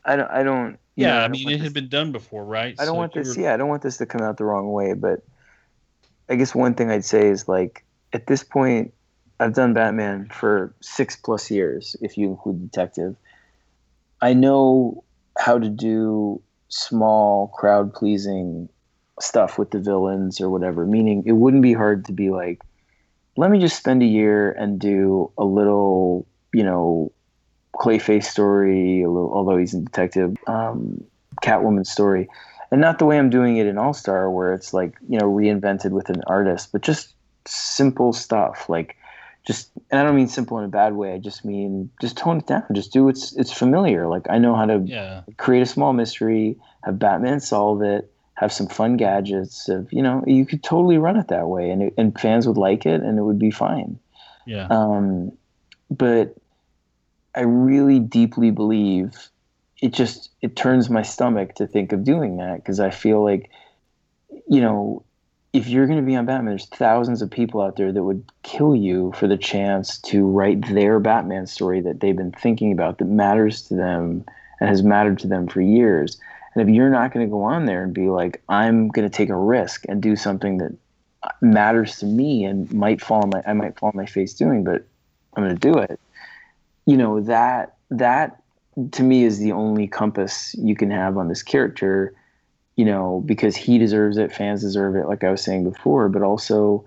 [0.04, 0.30] I don't.
[0.30, 0.78] I don't.
[0.98, 2.76] you know, Yeah, I don't mean, it had been done before, right?
[2.78, 3.38] I don't So want this.
[3.38, 4.92] were- Yeah, I don't want this to come out the wrong way.
[4.94, 5.22] But
[6.30, 8.94] I guess one thing I'd say is like at this point,
[9.40, 13.16] I've done Batman for six plus years, if you include Detective.
[14.22, 15.06] I know
[15.40, 18.70] how to do small, crowd pleasing
[19.20, 20.86] stuff with the villains or whatever.
[20.86, 22.62] Meaning, it wouldn't be hard to be like,
[23.36, 27.12] let me just spend a year and do a little, you know,
[27.76, 31.04] Clayface story, little, although he's a detective, um,
[31.44, 32.28] Catwoman story,
[32.72, 35.32] and not the way I'm doing it in All Star, where it's like you know
[35.32, 37.14] reinvented with an artist, but just
[37.46, 38.97] simple stuff like
[39.48, 41.14] just and I don't mean simple in a bad way.
[41.14, 42.64] I just mean just tone it down.
[42.74, 44.08] Just do what's it's familiar.
[44.08, 45.22] Like I know how to Yeah.
[45.38, 49.70] create a small mystery, have Batman solve it, have some fun gadgets.
[49.70, 52.58] Of you know, you could totally run it that way, and it, and fans would
[52.58, 53.98] like it, and it would be fine.
[54.46, 54.68] Yeah.
[54.70, 55.32] Um,
[55.90, 56.36] but
[57.34, 59.30] I really deeply believe
[59.82, 63.50] it just it turns my stomach to think of doing that because I feel like
[64.50, 65.06] you know
[65.54, 68.24] if you're going to be on Batman, there's thousands of people out there that would
[68.44, 72.98] kill you for the chance to write their Batman story that they've been thinking about
[72.98, 74.26] that matters to them
[74.60, 76.20] and has mattered to them for years.
[76.54, 79.16] And if you're not going to go on there and be like, I'm going to
[79.16, 80.76] take a risk and do something that
[81.42, 84.64] matters to me and might fall on my I might fall on my face doing,
[84.64, 84.86] but
[85.36, 86.00] I'm going to do it.
[86.86, 88.42] You know that that
[88.92, 92.14] to me is the only compass you can have on this character.
[92.78, 96.22] You know because he deserves it, fans deserve it, like I was saying before, but
[96.22, 96.86] also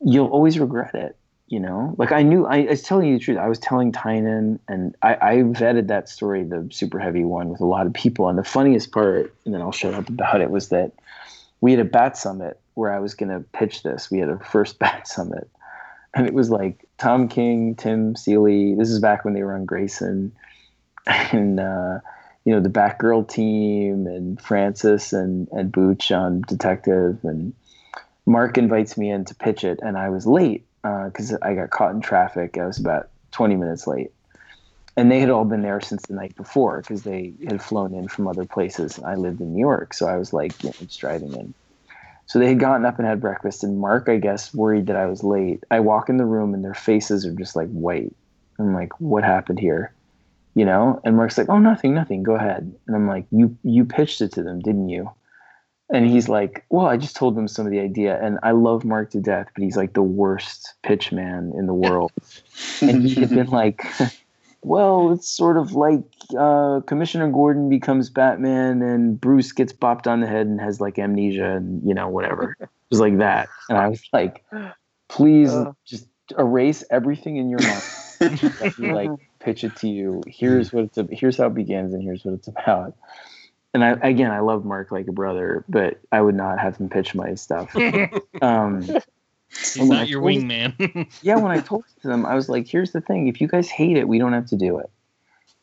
[0.00, 1.16] you'll always regret it.
[1.48, 3.38] You know, like I knew I, I was telling you the truth.
[3.38, 7.60] I was telling Tynion, and I, I vetted that story, the super heavy one, with
[7.60, 8.28] a lot of people.
[8.28, 10.90] And the funniest part, and then I'll shut up about it, was that
[11.60, 14.10] we had a bat summit where I was going to pitch this.
[14.10, 15.48] We had a first bat summit,
[16.14, 18.74] and it was like Tom King, Tim Seeley.
[18.74, 20.32] This is back when they were on Grayson,
[21.06, 22.00] and uh,
[22.46, 27.52] you know the Batgirl team, and Francis and and Booch on Detective, and
[28.24, 31.70] Mark invites me in to pitch it, and I was late uh, because I got
[31.70, 32.56] caught in traffic.
[32.56, 34.12] I was about 20 minutes late.
[34.96, 38.08] and they had all been there since the night before because they had flown in
[38.08, 38.98] from other places.
[39.00, 41.54] I lived in New York, so I was like, you know, just driving in.
[42.26, 45.06] So they had gotten up and had breakfast, and Mark, I guess, worried that I
[45.06, 45.64] was late.
[45.70, 48.14] I walk in the room, and their faces are just like white.
[48.58, 49.92] I'm like, what happened here?
[50.56, 51.00] You know?
[51.04, 52.24] And Mark's like, oh, nothing, nothing.
[52.24, 52.74] Go ahead.
[52.88, 55.08] And I'm like, you you pitched it to them, didn't you?
[55.88, 58.20] And he's like, well, I just told them some of the idea.
[58.20, 61.74] And I love Mark to death, but he's like the worst pitch man in the
[61.74, 62.10] world.
[62.80, 63.84] and he had been like,
[64.62, 66.02] well, it's sort of like
[66.36, 70.98] uh, Commissioner Gordon becomes Batman and Bruce gets bopped on the head and has like
[70.98, 72.56] amnesia and, you know, whatever.
[72.58, 73.48] it was like that.
[73.68, 74.44] And I was like,
[75.08, 75.54] please
[75.84, 77.82] just erase everything in your mind.
[78.78, 79.10] Like
[79.46, 80.22] pitch it to you.
[80.26, 82.94] Here's what it's, here's how it begins and here's what it's about
[83.76, 86.88] and I, again, I love Mark like a brother, but I would not have him
[86.88, 87.76] pitch my stuff.
[88.42, 88.80] um,
[89.50, 91.08] He's not your wingman.
[91.22, 93.48] yeah, when I told it to them, I was like, "Here's the thing: if you
[93.48, 94.88] guys hate it, we don't have to do it.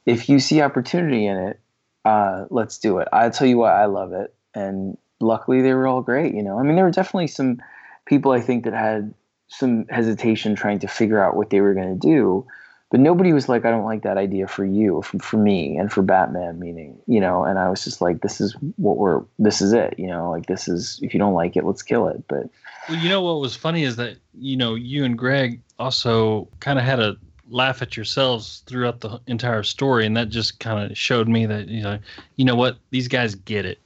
[0.06, 1.60] If you see opportunity in it,
[2.06, 3.08] uh, let's do it.
[3.12, 6.36] I'll tell you why I love it." And luckily, they were all great.
[6.36, 7.64] You know, I mean, there were definitely some
[8.06, 9.12] people I think that had
[9.48, 12.46] some hesitation trying to figure out what they were going to do
[12.94, 16.04] but nobody was like, I don't like that idea for you, for, me, and for
[16.04, 19.74] Batman, meaning, you know, and I was just like, this is what we're, this is
[19.74, 22.24] it, you know, like this is, if you don't like it, let's kill it.
[22.28, 22.52] But,
[22.88, 26.78] well, you know, what was funny is that, you know, you and Greg also kind
[26.78, 27.18] of had a
[27.50, 30.06] laugh at yourselves throughout the entire story.
[30.06, 31.98] And that just kind of showed me that, you know,
[32.36, 33.80] you know what, these guys get it.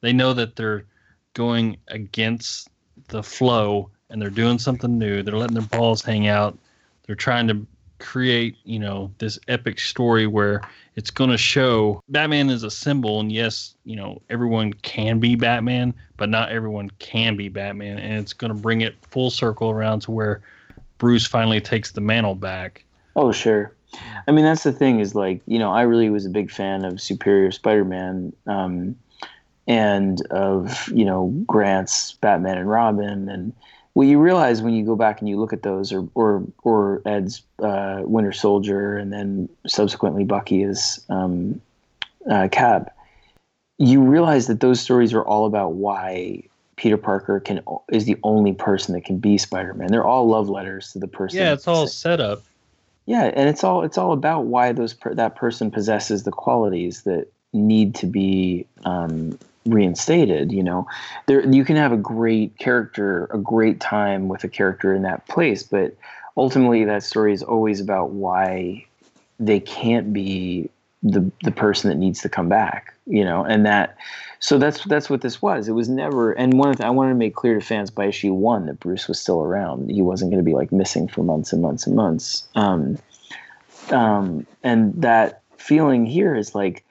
[0.00, 0.86] They know that they're
[1.34, 2.70] going against
[3.08, 5.22] the flow and they're doing something new.
[5.22, 6.58] They're letting their balls hang out.
[7.06, 7.66] They're trying to
[7.98, 10.62] create, you know, this epic story where
[10.96, 13.20] it's going to show Batman is a symbol.
[13.20, 17.98] And yes, you know, everyone can be Batman, but not everyone can be Batman.
[17.98, 20.42] And it's going to bring it full circle around to where
[20.98, 22.84] Bruce finally takes the mantle back.
[23.14, 23.72] Oh, sure.
[24.28, 26.84] I mean, that's the thing is like, you know, I really was a big fan
[26.84, 28.32] of Superior Spider Man.
[28.46, 28.96] Um,
[29.66, 33.52] and of you know Grant's Batman and Robin, and
[33.96, 37.00] what you realize when you go back and you look at those, or or or
[37.06, 41.62] Ed's uh, Winter Soldier, and then subsequently Bucky is um,
[42.30, 42.94] uh, Cap,
[43.78, 46.42] you realize that those stories are all about why
[46.76, 49.88] Peter Parker can is the only person that can be Spider-Man.
[49.90, 51.38] They're all love letters to the person.
[51.38, 52.42] Yeah, it's all set up.
[53.06, 57.04] Yeah, and it's all it's all about why those per, that person possesses the qualities
[57.04, 60.86] that need to be um, reinstated you know?
[61.26, 65.26] There you can have a great character a great time with a character in that
[65.28, 65.96] place but
[66.36, 68.86] ultimately that story is always about why
[69.38, 70.70] they can't be
[71.02, 73.44] the the person that needs to come back you know?
[73.44, 73.96] And that
[74.38, 75.68] so that's that's what this was.
[75.68, 78.06] It was never and one of the, i wanted to make clear to fans by
[78.06, 79.90] issue one that bruce was still around.
[79.90, 82.46] He wasn't going to be like missing for months and months and months.
[82.54, 82.98] Um,
[83.90, 86.84] um, and that feeling here is like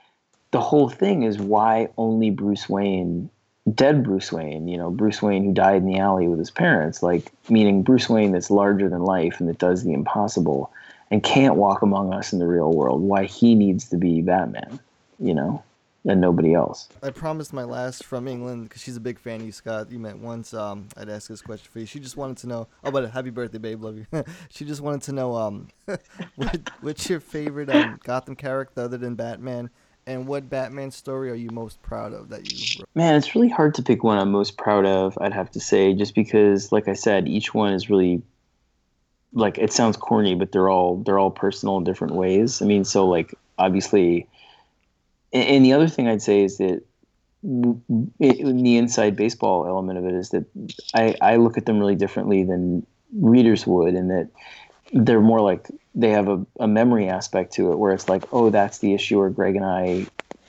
[0.56, 3.30] the whole thing is why only Bruce Wayne,
[3.74, 7.04] dead Bruce Wayne, you know, Bruce Wayne who died in the alley with his parents,
[7.04, 10.72] like meaning Bruce Wayne that's larger than life and that does the impossible
[11.12, 14.80] and can't walk among us in the real world, why he needs to be Batman,
[15.20, 15.62] you know,
[16.06, 16.88] and nobody else.
[17.04, 19.92] I promised my last from England because she's a big fan of you, Scott.
[19.92, 20.54] You met once.
[20.54, 21.86] Um, I'd ask this question for you.
[21.86, 22.70] She just wanted to know.
[22.82, 23.84] Oh, but happy birthday, babe.
[23.84, 24.06] Love you.
[24.50, 25.68] she just wanted to know um,
[26.38, 29.70] what, what's your favorite um, Gotham character other than Batman?
[30.08, 32.90] And what Batman story are you most proud of that you wrote?
[32.94, 35.94] Man, it's really hard to pick one I'm most proud of, I'd have to say,
[35.94, 38.22] just because like I said, each one is really
[39.34, 42.62] like it sounds corny, but they're all they're all personal in different ways.
[42.62, 44.28] I mean, so like obviously
[45.34, 46.82] and, and the other thing I'd say is that
[47.44, 50.46] it, the inside baseball element of it is that
[50.96, 52.86] I, I look at them really differently than
[53.20, 54.30] readers would, and that
[54.94, 58.50] they're more like they have a, a memory aspect to it where it's like, oh,
[58.50, 60.06] that's the issue where Greg and I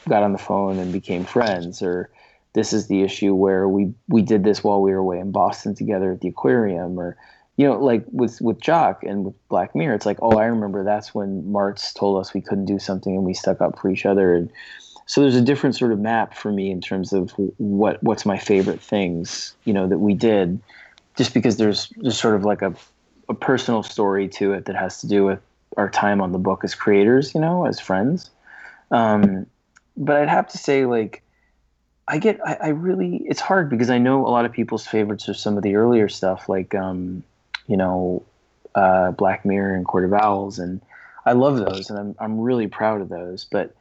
[0.08, 2.10] got on the phone and became friends, or
[2.52, 5.74] this is the issue where we we did this while we were away in Boston
[5.74, 7.16] together at the aquarium, or
[7.56, 10.84] you know, like with with Jock and with Black Mirror, it's like, oh, I remember
[10.84, 14.04] that's when Marts told us we couldn't do something and we stuck up for each
[14.04, 14.50] other, and
[15.06, 18.38] so there's a different sort of map for me in terms of what what's my
[18.38, 20.60] favorite things, you know, that we did,
[21.16, 22.74] just because there's there's sort of like a
[23.28, 25.40] a personal story to it that has to do with
[25.76, 28.30] our time on the book as creators, you know, as friends.
[28.90, 29.46] Um,
[29.96, 31.22] but I'd have to say, like,
[32.08, 35.28] I get, I, I, really, it's hard because I know a lot of people's favorites
[35.28, 37.24] are some of the earlier stuff, like, um,
[37.66, 38.22] you know,
[38.76, 40.80] uh, Black Mirror and Court of Owls, and
[41.24, 43.44] I love those, and I'm I'm really proud of those.
[43.44, 43.74] But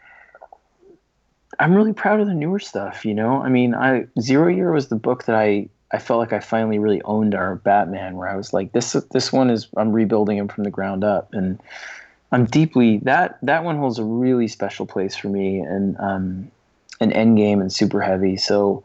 [1.60, 3.06] I'm really proud of the newer stuff.
[3.06, 6.34] You know, I mean, I Zero Year was the book that I I felt like
[6.34, 9.94] I finally really owned our Batman, where I was like, this this one is I'm
[9.94, 11.58] rebuilding him from the ground up, and
[12.34, 16.52] I'm deeply that that one holds a really special place for me, and um,
[17.00, 18.36] an Endgame and Super Heavy.
[18.36, 18.84] So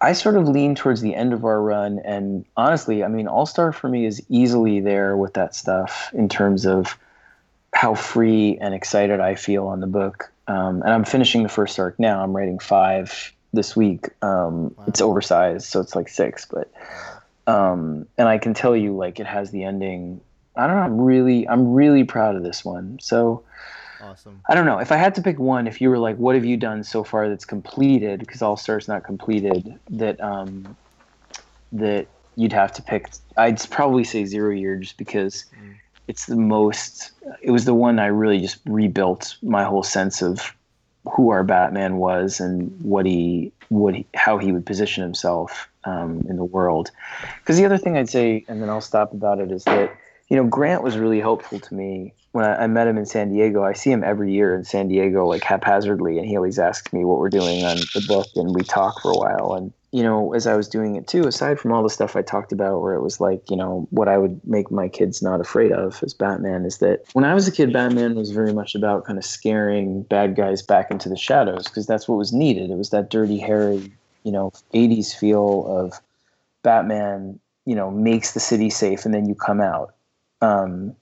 [0.00, 3.46] I sort of lean towards the end of our run, and honestly, I mean, All
[3.46, 6.98] Star for me is easily there with that stuff in terms of
[7.72, 10.32] how free and excited I feel on the book.
[10.48, 12.20] Um, and I'm finishing the first arc now.
[12.20, 14.08] I'm writing five this week.
[14.22, 14.84] Um, wow.
[14.88, 16.72] It's oversized, so it's like six, but
[17.46, 20.20] um, and I can tell you, like, it has the ending.
[20.56, 20.82] I don't know.
[20.82, 22.98] I'm really, I'm really proud of this one.
[23.00, 23.42] So
[24.02, 24.40] awesome.
[24.48, 25.66] I don't know if I had to pick one.
[25.66, 28.20] If you were like, what have you done so far that's completed?
[28.20, 29.78] Because All Star's not completed.
[29.90, 30.76] That um,
[31.72, 33.10] that you'd have to pick.
[33.36, 35.46] I'd probably say Zero Year, just because.
[35.54, 35.76] Mm
[36.08, 40.54] it's the most it was the one I really just rebuilt my whole sense of
[41.04, 46.36] who our Batman was and what he would how he would position himself um, in
[46.36, 46.90] the world.
[47.40, 49.96] Because the other thing I'd say, and then I'll stop about it, is that
[50.28, 53.32] you know Grant was really helpful to me when I, I met him in San
[53.32, 53.64] Diego.
[53.64, 57.04] I see him every year in San Diego, like haphazardly, and he always asks me
[57.04, 59.54] what we're doing on the book, and we talk for a while.
[59.54, 62.22] And you know, as I was doing it too, aside from all the stuff I
[62.22, 65.40] talked about, where it was like, you know, what I would make my kids not
[65.40, 68.74] afraid of as Batman is that when I was a kid, Batman was very much
[68.74, 72.70] about kind of scaring bad guys back into the shadows because that's what was needed.
[72.70, 73.92] It was that dirty, hairy,
[74.24, 76.00] you know, 80s feel of
[76.62, 79.94] Batman, you know, makes the city safe and then you come out.
[80.40, 80.96] Um,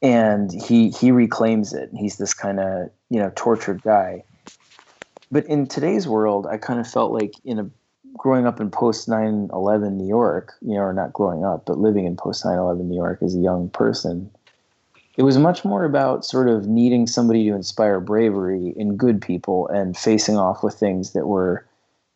[0.00, 1.90] and he he reclaims it.
[1.94, 4.24] He's this kind of, you know, tortured guy.
[5.30, 7.70] But in today's world, I kind of felt like in a
[8.16, 12.06] growing up in post 9-11 new york you know or not growing up but living
[12.06, 14.30] in post 9-11 new york as a young person
[15.16, 19.68] it was much more about sort of needing somebody to inspire bravery in good people
[19.68, 21.64] and facing off with things that were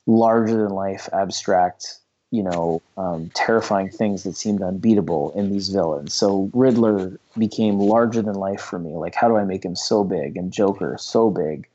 [0.07, 1.99] larger than life abstract
[2.30, 6.12] you know um, terrifying things that seemed unbeatable in these villains.
[6.12, 8.90] So riddler became larger than life for me.
[8.90, 11.68] Like how do i make him so big and joker so big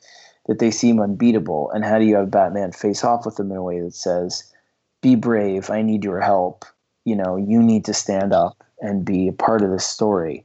[0.47, 1.71] that they seem unbeatable?
[1.71, 4.51] And how do you have Batman face off with them in a way that says,
[5.01, 6.65] be brave, I need your help,
[7.05, 10.43] you know, you need to stand up and be a part of this story.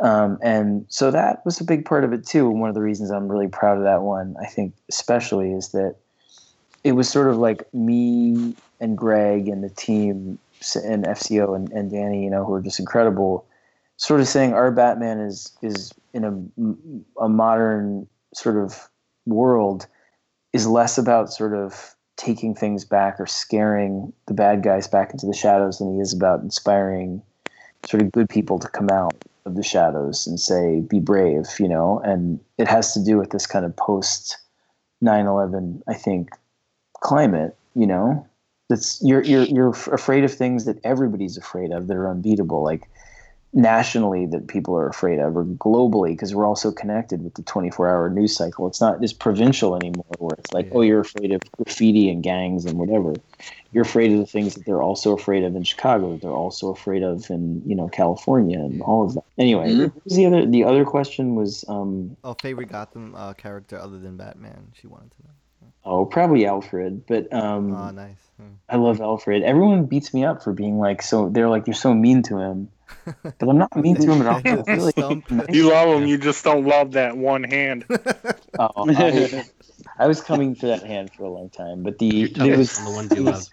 [0.00, 2.48] Um, and so that was a big part of it too.
[2.48, 5.96] One of the reasons I'm really proud of that one, I think, especially, is that
[6.84, 10.38] it was sort of like me and Greg and the team
[10.74, 13.44] and FCO and, and Danny, you know, who are just incredible,
[13.96, 18.88] sort of saying our Batman is is in a, a modern sort of
[19.28, 19.86] world
[20.52, 25.26] is less about sort of taking things back or scaring the bad guys back into
[25.26, 27.22] the shadows than he is about inspiring
[27.86, 29.14] sort of good people to come out
[29.44, 32.00] of the shadows and say be brave you know?
[32.04, 34.36] And it has to do with this kind of post
[35.02, 36.30] 9-11 i think
[37.00, 38.26] climate you know?
[38.68, 42.62] That's you're you're you're afraid of things that everybody's afraid of that are unbeatable.
[42.62, 42.82] Like
[43.52, 47.88] nationally that people are afraid of or globally because we're also connected with the 24
[47.88, 50.72] hour news cycle it's not as provincial anymore where it's like yeah.
[50.74, 53.14] oh you're afraid of graffiti and gangs and whatever
[53.72, 56.68] you're afraid of the things that they're also afraid of in chicago that they're also
[56.68, 60.14] afraid of in you know california and all of that anyway mm-hmm.
[60.14, 64.70] the other the other question was um oh favorite gotham uh, character other than batman
[64.74, 65.30] she wanted to know
[65.84, 68.18] Oh, probably Alfred, but um, oh, nice.
[68.36, 68.48] Hmm.
[68.68, 69.42] I love Alfred.
[69.42, 71.30] Everyone beats me up for being like so.
[71.30, 72.68] They're like you're so mean to him,
[73.04, 74.64] but I'm not mean to him at all.
[74.68, 75.46] I like nice.
[75.50, 77.84] You love him, you just don't love that one hand.
[78.58, 79.44] oh, I,
[79.98, 82.90] I, was coming for that hand for a long time, but the it was the
[82.90, 83.46] ones you love.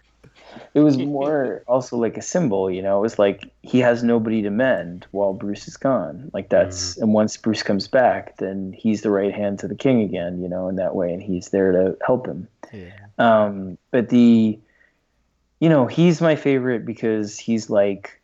[0.73, 2.97] It was more also like a symbol, you know.
[2.97, 6.29] It was like he has nobody to mend while Bruce is gone.
[6.33, 7.03] Like that's, mm.
[7.03, 10.49] and once Bruce comes back, then he's the right hand to the king again, you
[10.49, 12.47] know, in that way, and he's there to help him.
[12.73, 12.91] Yeah.
[13.17, 14.59] Um, but the,
[15.59, 18.21] you know, he's my favorite because he's like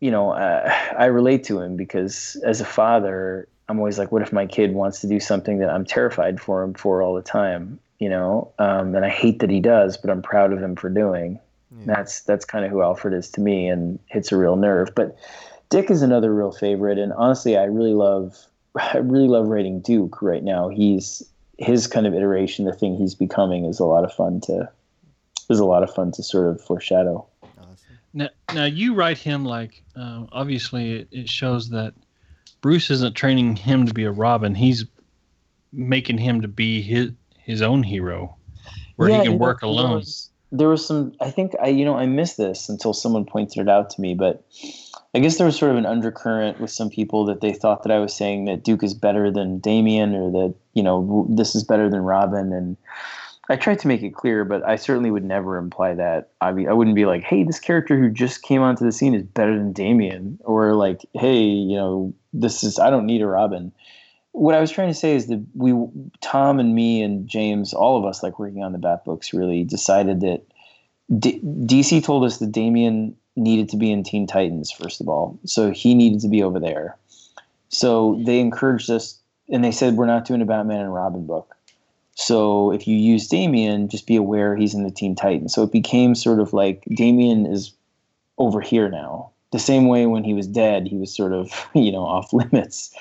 [0.00, 4.22] you know, uh, I relate to him because as a father, I'm always like, what
[4.22, 7.22] if my kid wants to do something that I'm terrified for him for all the
[7.22, 8.52] time, you know?
[8.58, 11.40] Um, and I hate that he does, but I'm proud of him for doing.
[11.78, 11.94] Yeah.
[11.94, 14.94] That's that's kind of who Alfred is to me, and hits a real nerve.
[14.94, 15.16] But
[15.68, 18.36] Dick is another real favorite, and honestly, I really love
[18.76, 20.68] I really love writing Duke right now.
[20.68, 21.22] He's
[21.58, 24.70] his kind of iteration, the thing he's becoming, is a lot of fun to
[25.48, 27.26] is a lot of fun to sort of foreshadow.
[28.16, 31.92] Now, now you write him like uh, obviously it, it, shows that
[32.62, 34.54] Bruce isn't training him to be a Robin.
[34.54, 34.86] He's
[35.70, 38.34] making him to be his his own hero,
[38.96, 39.88] where yeah, he can work know, alone.
[39.88, 41.12] There was, there was some.
[41.20, 44.14] I think I you know I missed this until someone pointed it out to me,
[44.14, 44.42] but.
[45.14, 47.92] I guess there was sort of an undercurrent with some people that they thought that
[47.92, 51.64] I was saying that Duke is better than Damian or that, you know, this is
[51.64, 52.52] better than Robin.
[52.52, 52.76] And
[53.48, 56.30] I tried to make it clear, but I certainly would never imply that.
[56.40, 59.14] I mean, I wouldn't be like, "Hey, this character who just came onto the scene
[59.14, 63.26] is better than Damian," or like, "Hey, you know, this is I don't need a
[63.26, 63.72] Robin.
[64.32, 65.72] What I was trying to say is that we,
[66.20, 69.64] Tom and me and James, all of us like working on the Bat books, really
[69.64, 70.42] decided that
[71.18, 75.38] D- DC told us that Damian needed to be in Teen Titans first of all,
[75.44, 76.96] so he needed to be over there.
[77.68, 79.18] So they encouraged us,
[79.48, 81.55] and they said we're not doing a Batman and Robin book.
[82.16, 85.54] So if you use Damian, just be aware he's in the Teen Titans.
[85.54, 87.72] So it became sort of like Damian is
[88.38, 89.30] over here now.
[89.52, 92.92] The same way when he was dead, he was sort of you know off limits.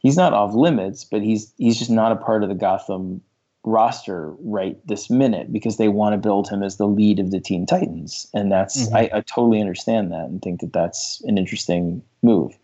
[0.00, 3.20] He's not off limits, but he's he's just not a part of the Gotham
[3.64, 7.38] roster right this minute because they want to build him as the lead of the
[7.40, 8.94] Teen Titans, and that's Mhm.
[8.96, 12.58] I, I totally understand that and think that that's an interesting move.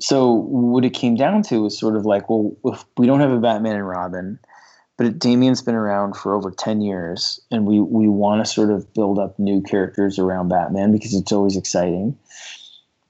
[0.00, 3.30] So what it came down to was sort of like, well, if we don't have
[3.30, 4.38] a Batman and Robin,
[4.96, 8.92] but Damian's been around for over 10 years and we, we want to sort of
[8.94, 12.16] build up new characters around Batman because it's always exciting.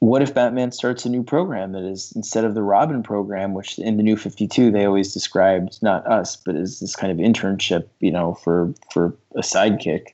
[0.01, 3.79] What if Batman starts a new program that is instead of the Robin program, which
[3.79, 7.87] in the new 52 they always described not us, but as this kind of internship,
[8.01, 10.09] you know, for for a sidekick.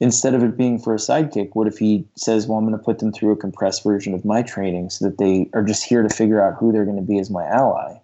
[0.00, 2.84] Instead of it being for a sidekick, what if he says, "Well, I'm going to
[2.84, 6.02] put them through a compressed version of my training so that they are just here
[6.02, 7.99] to figure out who they're going to be as my ally."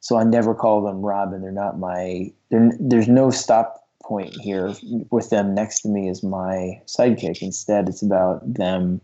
[0.00, 1.42] So I never call them Robin.
[1.42, 2.32] They're not my.
[2.50, 4.74] They're, there's no stop point here
[5.10, 7.42] with them next to me as my sidekick.
[7.42, 9.00] Instead, it's about them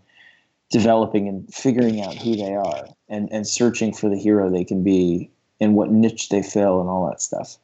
[0.71, 4.83] developing and figuring out who they are and, and searching for the hero they can
[4.83, 5.31] be
[5.61, 7.59] and what niche they fill and all that stuff.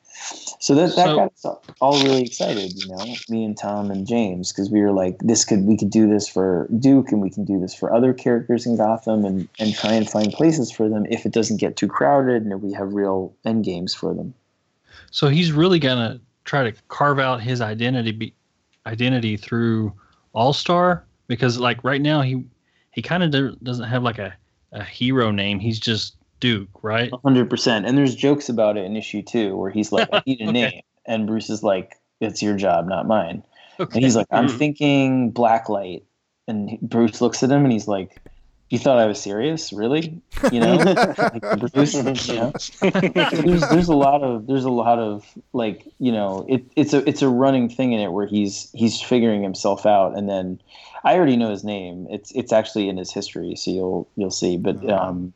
[0.59, 3.91] So that, that So- got us all- all really excited, you know, me and Tom
[3.91, 7.21] and James, because we were like, this could we could do this for Duke and
[7.23, 10.71] we can do this for other characters in Gotham and, and try and find places
[10.71, 13.95] for them if it doesn't get too crowded and if we have real end games
[13.95, 14.35] for them.
[15.11, 18.35] So he's really gonna try to carve out his identity be,
[18.87, 19.93] identity through
[20.35, 22.45] All Star because like right now he
[22.93, 24.35] he kind of doesn't have like a,
[24.73, 25.59] a hero name.
[25.61, 27.11] He's just Duke, right?
[27.25, 27.87] hundred percent.
[27.87, 30.53] And there's jokes about it in issue two where he's like, I need a Okay.
[30.53, 30.83] name.
[31.07, 33.43] And Bruce is like, It's your job, not mine.
[33.79, 34.59] And he's like, I'm Mhm.
[34.59, 36.03] thinking Blacklight.
[36.49, 38.21] And Bruce looks at him and he's like,
[38.71, 39.73] You thought I was serious?
[39.73, 40.21] Really?
[40.51, 40.77] You know?
[41.33, 42.03] like, Bruce, you
[42.35, 42.53] know?
[42.83, 47.09] there's, there's a lot of there's a lot of like, you know, it, it's a
[47.09, 50.61] it's a running thing in it where he's he's figuring himself out and then
[51.05, 52.07] I already know his name.
[52.11, 54.57] It's it's actually in his history, so you'll you'll see.
[54.59, 55.33] But um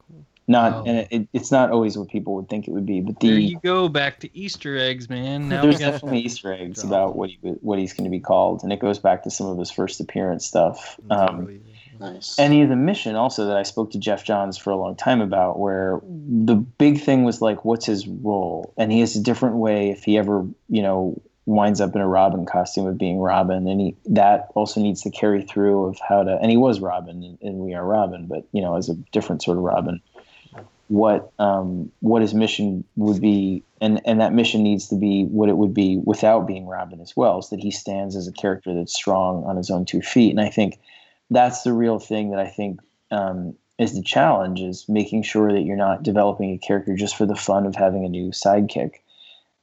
[0.47, 0.85] not Oh.
[0.87, 3.01] and it, it, it's not always what people would think it would be.
[3.01, 5.49] But There the you go, back to Easter eggs, man.
[5.49, 8.63] Now we got definitely Easter eggs about what he what he's going to be called,
[8.63, 10.99] and it goes back to some of his first appearance stuff.
[11.11, 11.61] Um,
[12.01, 12.37] Nice.
[12.41, 15.21] any of the mission also that I spoke to Geoff Johns for a long time
[15.21, 18.75] about, where the big thing was like, what's his role?
[18.77, 22.09] And he has a different way if he ever, you know, winds up in a
[22.09, 26.25] Robin costume of being Robin, and he that also needs to carry through of how
[26.25, 26.37] to.
[26.43, 29.43] And he was Robin, and, and we are Robin, but you know, as a different
[29.43, 30.01] sort of Robin.
[30.89, 35.49] What um, what his mission would be, and and that mission needs to be what
[35.49, 38.75] it would be without being Robin as well, is that he stands as a character
[38.75, 40.31] that's strong on his own two feet.
[40.31, 40.79] And I think
[41.31, 42.81] that's the real thing that I think
[43.11, 47.27] um, is the challenge is making sure that you're not developing a character just for
[47.27, 48.97] the fun of having a new sidekick,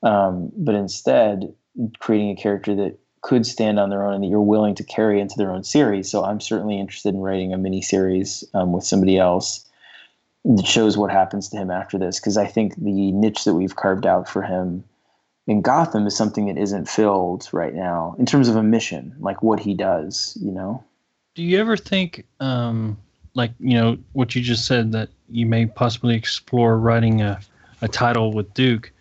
[0.03, 1.53] um, but instead
[1.99, 5.21] creating a character that could stand on their own and that you're willing to carry
[5.21, 6.09] into their own series.
[6.09, 9.65] So I'm certainly interested in writing a mini series um, with somebody else
[10.45, 13.75] that shows what happens to him after this because I think the niche that we've
[13.75, 14.83] carved out for him
[15.47, 19.43] in Gotham is something that isn't filled right now in terms of a mission, like
[19.43, 20.83] what he does, you know.
[21.35, 22.97] Do you ever think, um,
[23.33, 27.39] like you know, what you just said that you may possibly explore writing a,
[27.81, 28.91] a title with Duke,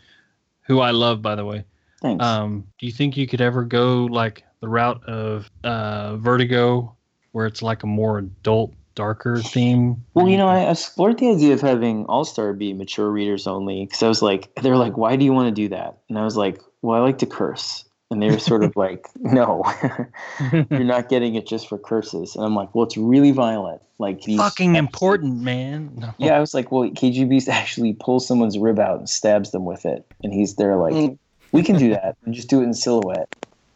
[0.62, 1.64] who I love, by the way.
[2.00, 2.24] Thanks.
[2.24, 6.94] Um, do you think you could ever go like the route of uh, Vertigo,
[7.32, 10.04] where it's like a more adult, darker theme?
[10.12, 13.86] Well, you know, I explored the idea of having All Star be mature readers only
[13.86, 15.96] because I was like, they're like, why do you want to do that?
[16.10, 17.86] And I was like, well, I like to curse.
[18.10, 19.64] And they were sort of like, no,
[20.52, 22.36] you're not getting it just for curses.
[22.36, 23.80] And I'm like, well, it's really violent.
[23.98, 25.92] Like these Fucking important, man.
[25.96, 26.14] No.
[26.18, 29.86] Yeah, I was like, well, KGB actually pulls someone's rib out and stabs them with
[29.86, 31.16] it, and he's there like,
[31.52, 33.34] we can do that and just do it in silhouette.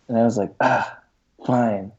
[0.09, 0.99] And I was like, ah,
[1.47, 1.93] fine.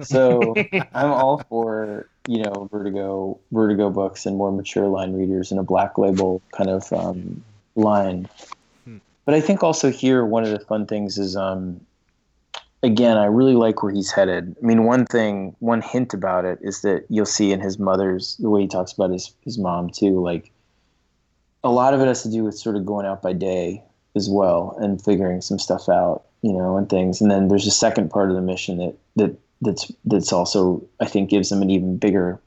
[0.00, 0.54] So
[0.94, 5.64] I'm all for you know Vertigo, Vertigo books and more mature line readers and a
[5.64, 7.42] black label kind of um,
[7.74, 8.28] line.
[9.24, 11.80] But I think also here one of the fun things is um,
[12.82, 14.56] again, I really like where he's headed.
[14.60, 18.36] I mean, one thing, one hint about it is that you'll see in his mother's
[18.38, 20.20] the way he talks about his his mom too.
[20.20, 20.50] Like
[21.64, 23.82] a lot of it has to do with sort of going out by day
[24.14, 27.20] as well and figuring some stuff out, you know, and things.
[27.20, 31.06] And then there's a second part of the mission that that that's that's also I
[31.06, 32.40] think gives him an even bigger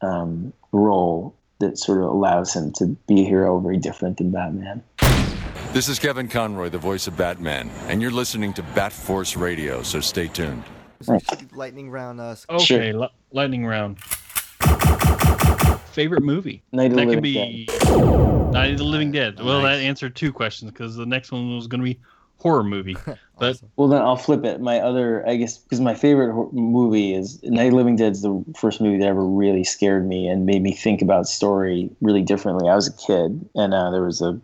[0.00, 4.82] um, role that sort of allows him to be a hero very different than Batman.
[5.72, 9.82] This is Kevin Conroy, the voice of Batman, and you're listening to Bat Force Radio,
[9.82, 10.64] so stay tuned.
[11.02, 12.46] So we should lightning round us.
[12.48, 13.98] Okay, li- lightning round.
[15.92, 16.62] Favorite movie?
[16.72, 17.66] Night of the that could Living be
[18.52, 19.40] Night of the Living Dead.
[19.42, 21.98] Well, that answered two questions because the next one was going to be
[22.40, 22.96] horror movie.
[23.38, 24.60] But Well, then I'll flip it.
[24.60, 28.12] My other, I guess, because my favorite hor- movie is Night of the Living Dead
[28.12, 31.88] is the first movie that ever really scared me and made me think about story
[32.02, 32.68] really differently.
[32.68, 34.38] I was a kid, and uh, there was a,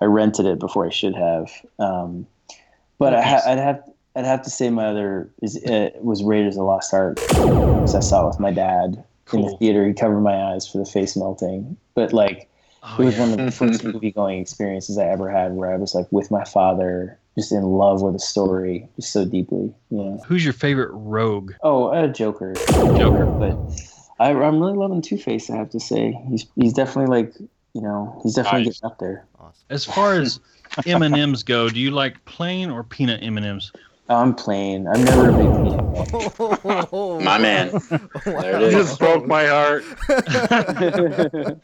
[0.00, 1.48] I rented it before I should have.
[1.78, 2.26] Um,
[2.98, 6.54] but I ha- I'd have, I'd have to say my other is uh, was Raiders
[6.54, 9.86] of the Lost Ark because I saw it with my dad in the theater.
[9.86, 12.50] He covered my eyes for the face melting, but like.
[12.86, 15.76] Oh, it was one of the first movie going experiences I ever had where I
[15.78, 19.72] was like with my father, just in love with a story, just so deeply.
[19.90, 20.16] Yeah.
[20.26, 21.52] who's your favorite rogue?
[21.62, 22.54] Oh, uh, Joker.
[22.72, 23.26] Joker.
[23.26, 23.56] But
[24.20, 25.50] I, I'm really loving Two Face.
[25.50, 27.34] I have to say, he's he's definitely like
[27.74, 28.80] you know he's definitely Nice.
[28.80, 29.26] getting up there.
[29.70, 30.40] As far as
[30.86, 33.72] M and M's go, do you like plain or peanut M and M's?
[34.08, 34.86] I'm plain.
[34.86, 36.92] I'm never a big peanut.
[37.22, 37.70] My man.
[38.26, 39.82] There it just broke my heart.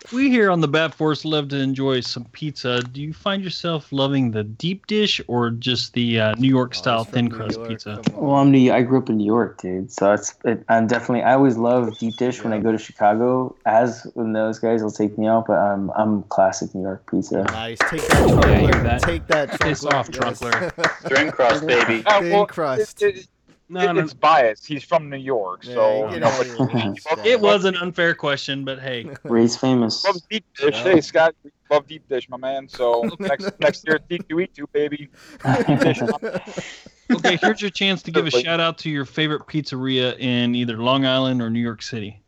[0.13, 2.81] we here on the Bat Force love to enjoy some pizza.
[2.83, 7.05] Do you find yourself loving the deep dish or just the uh, New York style
[7.05, 8.01] thin crust pizza?
[8.15, 8.73] Well, I'm New.
[8.73, 9.93] I grew up in New York, dude.
[9.93, 10.35] So it's.
[10.45, 11.23] It, I'm definitely.
[11.23, 13.55] I always love deep dish when I go to Chicago.
[13.67, 17.43] As when those guys will take me out, but I'm I'm classic New York pizza.
[17.43, 17.79] Nice.
[17.91, 19.01] Take that, Trunkler.
[19.03, 20.41] Take that, Piss off, Yes.
[20.41, 20.71] Trunkler.
[21.09, 22.03] Thin crust, baby.
[22.11, 23.03] Uh, Thin well, crust.
[23.03, 23.29] It, it,
[23.69, 24.01] No, it- no.
[24.03, 24.67] It's biased.
[24.67, 26.27] He's from New York, so Yeah, you get know.
[26.29, 26.81] out of But here.
[26.81, 29.09] he loves- It was an unfair question, but hey.
[29.25, 30.05] Ray's famous.
[30.05, 30.75] loves deep dish.
[30.77, 31.35] Hey, Scott,
[31.71, 32.69] love deep dish, my man.
[32.69, 35.09] So next next year, C2E2, baby.
[37.13, 40.77] Okay, here's your chance to give a shout out to your favorite pizzeria in either
[40.77, 42.23] Long Island or New York City.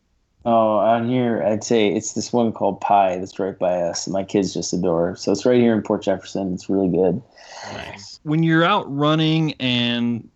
[0.44, 4.08] Oh, on here, I'd say it's this one called Pie that's right by us.
[4.08, 5.14] My kids just adore.
[5.14, 6.52] So it's right here in Port Jefferson.
[6.52, 7.22] It's really good.
[7.74, 8.11] Nice.
[8.22, 10.28] When you're out running and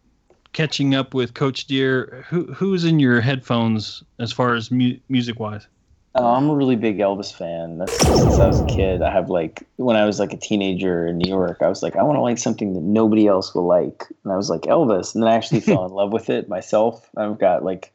[0.53, 5.39] catching up with Coach Deer, who who's in your headphones as far as mu- music
[5.41, 5.69] wise?
[6.15, 7.77] Oh, I'm a really big Elvis fan.
[7.77, 9.03] That's since I was a kid.
[9.03, 11.95] I have like when I was like a teenager in New York, I was like,
[11.95, 15.15] I want to like something that nobody else will like, and I was like Elvis,
[15.15, 17.11] and then I actually fell in love with it myself.
[17.19, 17.93] I've got like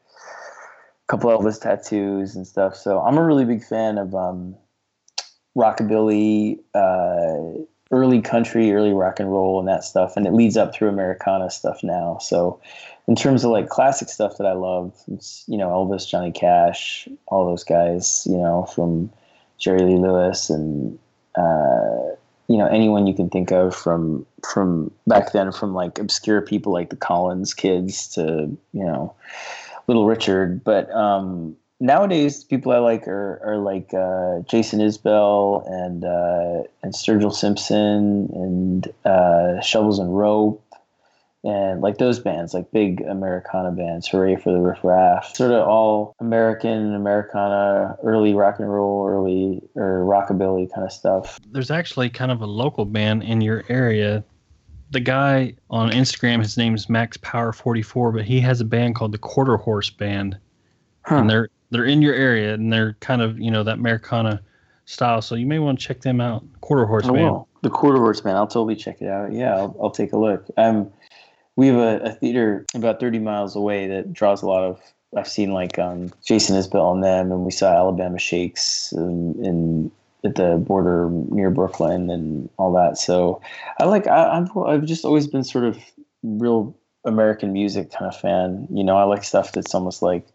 [0.49, 2.75] a couple Elvis tattoos and stuff.
[2.75, 4.55] So I'm a really big fan of um,
[5.57, 10.73] rockabilly, uh, early country, early rock and roll, and that stuff, and it leads up
[10.73, 12.17] through Americana stuff now.
[12.19, 12.59] So
[13.07, 17.07] in terms of like classic stuff that I love, it's you know Elvis, Johnny Cash,
[17.27, 19.11] all those guys, you know from
[19.57, 20.97] Jerry Lee Lewis and
[21.35, 22.15] uh,
[22.47, 26.71] you know anyone you can think of from from back then, from like obscure people
[26.71, 29.13] like the Collins kids to you know
[29.87, 36.05] Little Richard, but um, nowadays people I like are, are like uh, Jason Isbell and
[36.05, 40.63] uh, and Sturgill Simpson and uh, Shovels and Rope
[41.43, 45.67] and like those bands, like big Americana bands, Hooray for the Riff Raff, sort of
[45.67, 51.39] all American, Americana, early rock and roll, early or rockabilly kind of stuff.
[51.47, 54.23] There's actually kind of a local band in your area.
[54.91, 58.93] The guy on Instagram, his name is Max Power 44, but he has a band
[58.93, 60.37] called the Quarter Horse Band,
[61.07, 64.41] and they're they're in your area and they're kind of you know that Americana
[64.85, 65.21] style.
[65.21, 66.43] So you may want to check them out.
[66.61, 67.23] Quarter Horse Oh, Band.
[67.25, 68.35] well, the Quarter Horse man.
[68.35, 69.31] I'll totally check it out.
[69.33, 70.45] Yeah, I'll, I'll take a look.
[70.57, 70.91] Um,
[71.55, 74.79] we have a, a theater about 30 miles away that draws a lot of.
[75.15, 79.91] I've seen like um, Jason Isbell and them, and we saw Alabama Shakes in, in
[80.23, 82.97] at the border near Brooklyn and all that.
[82.97, 83.41] So
[83.79, 84.07] I like.
[84.07, 85.77] I, I'm, I've just always been sort of
[86.23, 88.67] real American music kind of fan.
[88.71, 90.25] You know, I like stuff that's almost like,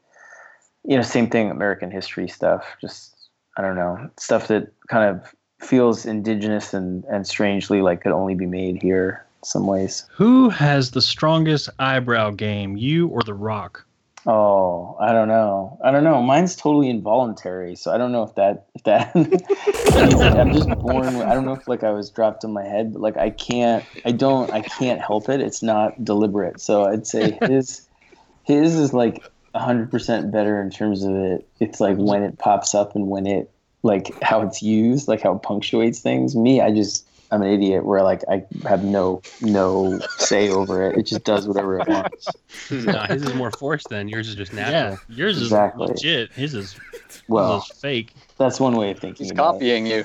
[0.87, 2.77] you know, same thing, American history stuff.
[2.81, 3.15] Just
[3.57, 8.35] I don't know, stuff that kind of feels indigenous and, and strangely like could only
[8.35, 10.05] be made here in some ways.
[10.15, 13.85] Who has the strongest eyebrow game, you or The Rock?
[14.29, 15.79] Oh, I don't know.
[15.85, 16.21] I don't know.
[16.21, 21.17] Mine's totally involuntary, so I don't know if that if that that I'm just born.
[21.19, 23.31] with- I don't know if like I was dropped on my head, but like I
[23.31, 23.85] can't.
[24.05, 24.51] I don't.
[24.53, 25.41] I can't help it.
[25.41, 26.61] It's not deliberate.
[26.61, 27.87] So I'd say his
[28.43, 29.23] his is like
[29.61, 31.49] hundred percent better in terms of it.
[31.61, 33.51] It's like when it pops up and when it
[33.83, 36.35] like how it's used, like how it punctuates things.
[36.35, 40.99] Me, I just I'm an idiot where like I have no no say over it.
[40.99, 42.29] It just does whatever it wants.
[42.71, 44.99] no, his is more forced than yours is just natural.
[45.09, 45.85] Yeah, yours Exactly.
[45.85, 46.33] is legit.
[46.33, 46.77] His is
[47.29, 48.15] Well, his is fake.
[48.39, 49.25] That's one way of thinking.
[49.25, 49.59] He's about it.
[49.59, 50.05] copying you.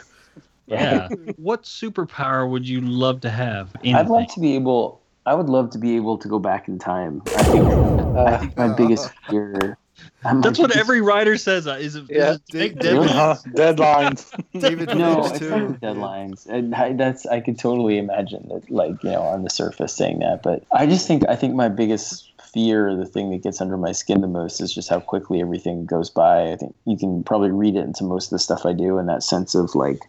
[0.68, 1.10] Yeah.
[1.38, 3.76] what superpower would you love to have?
[3.84, 5.02] I'd love to be able.
[5.26, 7.22] I would love to be able to go back in time.
[7.38, 8.01] I think.
[8.18, 9.78] I think my biggest fear
[10.24, 11.68] That's what every writer says.
[11.68, 12.32] uh, Is it, Yeah.
[12.32, 13.44] is it to David- deadlines?
[14.54, 14.60] deadlines.
[14.60, 15.50] David no, it's too.
[15.50, 16.46] not deadlines.
[16.48, 20.20] And I, that's I could totally imagine that, like you know, on the surface saying
[20.20, 20.42] that.
[20.44, 23.92] But I just think I think my biggest fear, the thing that gets under my
[23.94, 26.52] skin the most, is just how quickly everything goes by.
[26.52, 29.06] I think you can probably read it into most of the stuff I do, in
[29.08, 30.00] that sense of like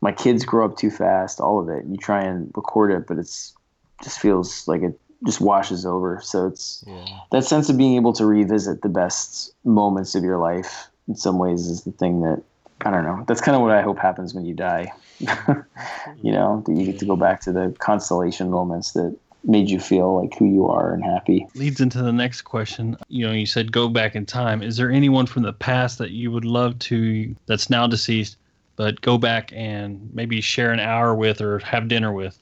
[0.00, 1.40] my kids grow up too fast.
[1.40, 1.84] All of it.
[1.86, 3.54] You try and record it, but it's
[4.02, 6.20] just feels like it just washes over.
[6.22, 6.84] So it's
[7.32, 11.38] that sense of being able to revisit the best moments of your life in some
[11.38, 12.42] ways is the thing that
[12.82, 13.24] I don't know.
[13.26, 14.92] That's kind of what I hope happens when you die.
[15.20, 19.78] you know, that you get to go back to the constellation moments that made you
[19.78, 21.46] feel like who you are and happy.
[21.54, 22.96] leads into the next question.
[23.08, 24.62] You know, you said go back in time.
[24.62, 28.36] Is there anyone from the past that you would love to that's now deceased,
[28.76, 32.38] but go back and maybe share an hour with or have dinner with?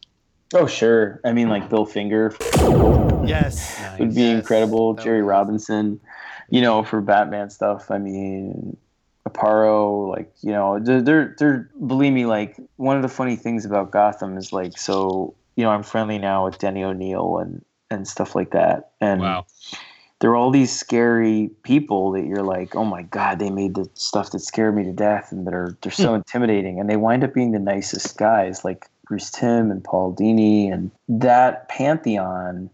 [0.54, 1.20] Oh sure.
[1.24, 2.34] I mean like Bill Finger
[3.24, 3.80] Yes.
[3.98, 4.94] would be incredible.
[4.94, 6.00] Jerry Robinson,
[6.50, 7.90] you know, for Batman stuff.
[7.90, 8.76] I mean,
[9.28, 13.64] Aparo, like you know, they're, they're they're believe me, like one of the funny things
[13.64, 18.08] about Gotham is like so you know I'm friendly now with Denny O'Neil and and
[18.08, 19.46] stuff like that, and Wow.
[20.20, 23.88] there are all these scary people that you're like, oh my god, they made the
[23.94, 27.22] stuff that scared me to death, and that are they're so intimidating, and they wind
[27.22, 32.70] up being the nicest guys, like Bruce Timm and Paul Dini, and that pantheon.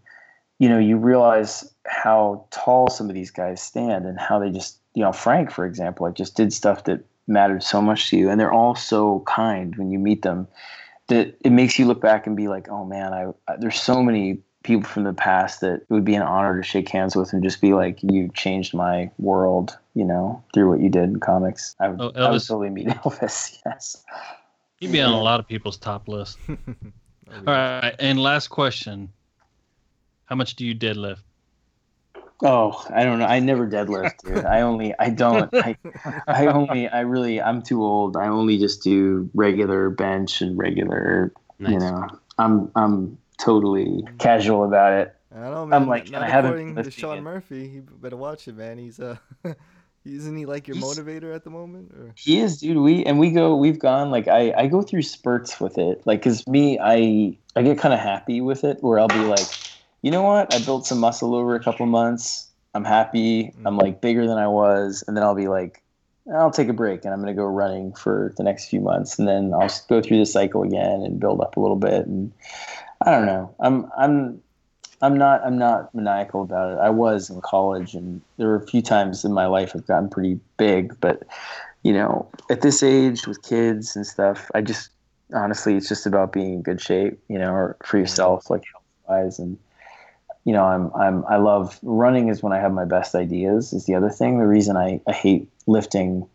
[0.59, 4.77] You know, you realize how tall some of these guys stand, and how they just,
[4.93, 8.29] you know, Frank, for example, like just did stuff that mattered so much to you,
[8.29, 10.47] and they're all so kind when you meet them
[11.07, 14.03] that it makes you look back and be like, oh man, I, I there's so
[14.03, 17.31] many people from the past that it would be an honor to shake hands with
[17.33, 21.19] and just be like, you changed my world, you know, through what you did in
[21.19, 21.75] comics.
[21.79, 22.47] I would, Oh, I would Elvis.
[22.47, 23.57] totally meet Elvis.
[23.65, 24.03] Yes.
[24.79, 26.37] He'd be on a lot of people's top list.
[26.49, 29.11] All right, and last question:
[30.25, 31.19] How much do you deadlift?
[32.41, 33.25] Oh, I don't know.
[33.25, 34.45] I never deadlift, dude.
[34.45, 35.75] I only, I don't, I,
[36.25, 38.15] I only, I really, I'm too old.
[38.15, 42.07] I only just do regular bench and regular, you know,
[42.37, 45.15] I'm, I'm totally casual about it.
[45.35, 45.81] I don't man.
[45.81, 47.21] I'm like, not I haven't according to Sean it.
[47.21, 47.67] Murphy.
[47.67, 48.77] He better watch it, man.
[48.77, 49.17] He's uh,
[50.05, 51.91] isn't he like your He's- motivator at the moment?
[51.91, 52.77] Or He is, dude.
[52.77, 53.55] We and we go.
[53.55, 54.53] We've gone like I.
[54.57, 56.01] I go through spurts with it.
[56.05, 58.81] Like, cause me, I I get kind of happy with it.
[58.81, 59.47] Where I'll be like,
[60.01, 60.53] you know what?
[60.53, 62.47] I built some muscle over a couple months.
[62.73, 63.53] I'm happy.
[63.65, 63.77] I'm mm-hmm.
[63.77, 65.81] like bigger than I was, and then I'll be like,
[66.33, 69.27] I'll take a break and I'm gonna go running for the next few months, and
[69.27, 72.05] then I'll go through the cycle again and build up a little bit.
[72.05, 72.31] And
[73.05, 73.53] I don't know.
[73.59, 74.41] I'm I'm
[75.01, 76.79] I'm not I'm not maniacal about it.
[76.79, 80.09] I was in college, and there were a few times in my life I've gotten
[80.09, 81.23] pretty big, but
[81.83, 84.89] you know, at this age with kids and stuff, I just
[85.33, 87.99] honestly, it's just about being in good shape, you know, or for mm-hmm.
[87.99, 89.57] yourself, like health wise, and
[90.43, 93.71] you know, I'm I'm I love running is when I have my best ideas.
[93.71, 94.39] Is the other thing.
[94.39, 96.27] The reason I I hate lifting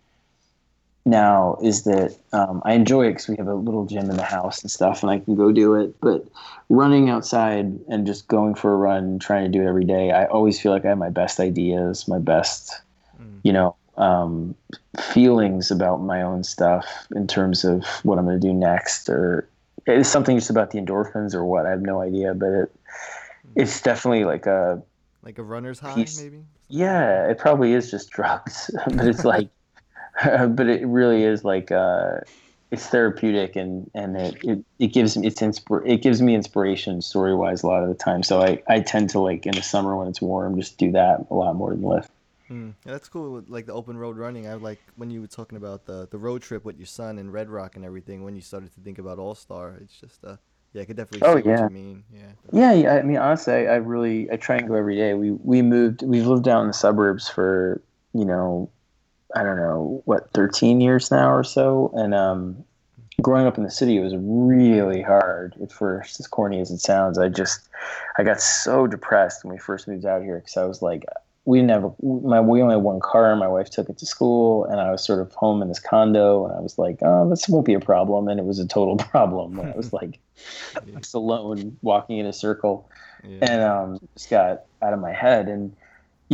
[1.05, 4.23] now is that um, I enjoy it because we have a little gym in the
[4.23, 6.01] house and stuff, and I can go do it.
[6.01, 6.27] But
[6.69, 10.13] running outside and just going for a run, and trying to do it every day,
[10.13, 12.81] I always feel like I have my best ideas, my best,
[13.43, 14.55] you know, um,
[15.01, 19.49] feelings about my own stuff in terms of what I'm going to do next, or
[19.87, 21.67] it's something just about the endorphins or what.
[21.67, 22.73] I have no idea, but it
[23.55, 24.83] it's definitely like a
[25.23, 26.21] like a runner's high, Peace.
[26.21, 26.45] maybe.
[26.69, 29.49] yeah, it probably is just drugs, but it's like,
[30.49, 32.21] but it really is like, uh,
[32.75, 37.01] it's therapeutic and and it, it, it gives me it's inspir- it gives me inspiration
[37.01, 38.23] story wise a lot of the time.
[38.23, 41.27] So I I tend to like in the summer when it's warm just do that
[41.31, 42.11] a lot more than lift.
[42.49, 42.71] Hmm.
[42.85, 43.33] Yeah, that's cool.
[43.33, 46.19] With, like the open road running, I like when you were talking about the the
[46.19, 48.25] road trip with your son and Red Rock and everything.
[48.25, 50.37] When you started to think about All Star, it's just uh,
[50.73, 51.69] yeah, I could definitely Oh, yeah.
[51.69, 52.05] you mean.
[52.13, 52.33] Yeah.
[52.53, 52.95] Yeah, yeah.
[52.97, 55.15] I mean, honestly, I, I really I try and go every day.
[55.15, 56.03] We we moved.
[56.03, 57.81] We've lived down in the suburbs for
[58.13, 58.71] you know,
[59.35, 61.93] I don't know what, thirteen years now or so.
[61.95, 62.65] And um,
[63.23, 66.21] growing up in the city, it was really hard at first.
[66.21, 67.69] As corny as it sounds, I just
[68.19, 71.05] I got so depressed when we first moved out here because I was like,
[71.45, 73.35] we didn't have a, my we only had one car.
[73.37, 76.47] My wife took it to school, and I was sort of home in this condo,
[76.47, 78.97] and I was like, oh, this won't be a problem, and it was a total
[79.11, 79.61] problem.
[79.61, 80.19] I was like,
[80.99, 82.89] just alone walking in a circle,
[83.23, 85.49] and um, just got out of my head.
[85.49, 85.77] And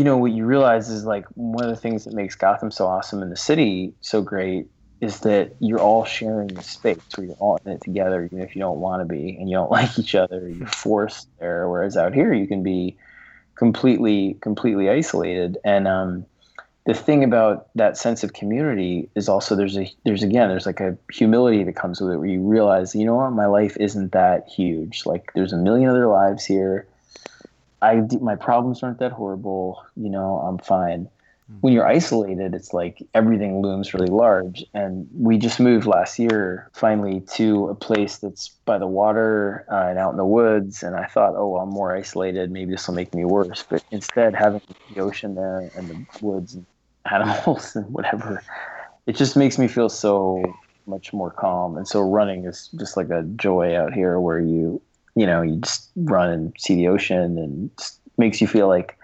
[0.00, 2.86] you know what you realize is like one of the things that makes Gotham so
[2.86, 4.66] awesome and the city so great
[5.02, 8.56] is that you're all sharing the space where you're all in it together, even if
[8.56, 10.48] you don't want to be and you don't like each other.
[10.48, 11.68] You're forced there.
[11.68, 12.96] Whereas out here, you can be
[13.56, 15.58] completely, completely isolated.
[15.66, 16.24] And um,
[16.86, 20.80] the thing about that sense of community is also there's a there's again there's like
[20.80, 24.12] a humility that comes with it where you realize you know what my life isn't
[24.12, 25.04] that huge.
[25.04, 26.86] Like there's a million other lives here.
[27.82, 29.84] I my problems aren't that horrible.
[29.96, 31.08] You know I'm fine.
[31.60, 34.64] when you're isolated, it's like everything looms really large.
[34.72, 39.88] And we just moved last year finally to a place that's by the water uh,
[39.88, 40.82] and out in the woods.
[40.82, 42.50] And I thought, oh, well, I'm more isolated.
[42.50, 43.64] Maybe this will make me worse.
[43.68, 44.62] But instead, having
[44.94, 46.66] the ocean there and the woods and
[47.10, 48.42] animals and whatever,
[49.06, 50.42] it just makes me feel so
[50.86, 51.76] much more calm.
[51.76, 54.80] And so running is just like a joy out here where you,
[55.20, 58.96] you know, you just run and see the ocean and just makes you feel like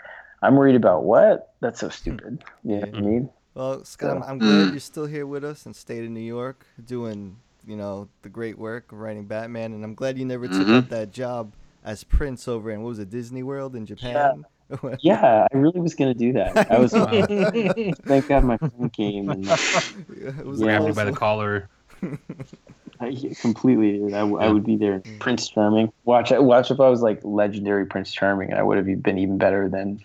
[0.43, 1.53] I'm worried about what?
[1.61, 2.43] That's so stupid.
[2.65, 3.31] You know what I mean?
[3.55, 6.21] Well, Scott, I'm, So- I'm glad you're still here with us and stayed in New
[6.21, 7.37] York doing,
[7.67, 9.73] you know, the great work of writing Batman.
[9.75, 10.79] And I'm glad you never took Mhm.
[10.79, 11.53] up that job
[11.85, 14.45] as Prince over in, what was it, Disney World in Japan?
[15.01, 16.71] Yeah, I really was gonna do that.
[16.73, 16.93] I was.
[16.93, 17.07] know.
[18.05, 21.69] thank God my phone came and it was Grabbed you by the collar.
[23.01, 24.15] I, completely, dude.
[24.15, 25.03] I, I would be there.
[25.19, 25.93] Prince Charming.
[26.05, 29.69] Watch, watch if I was like legendary Prince Charming, I would have been even better
[29.69, 30.01] than.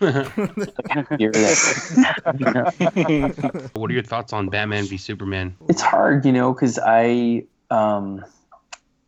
[3.72, 5.56] What are your thoughts on Batman v Superman?
[5.68, 8.24] it's hard, you know, because I, um,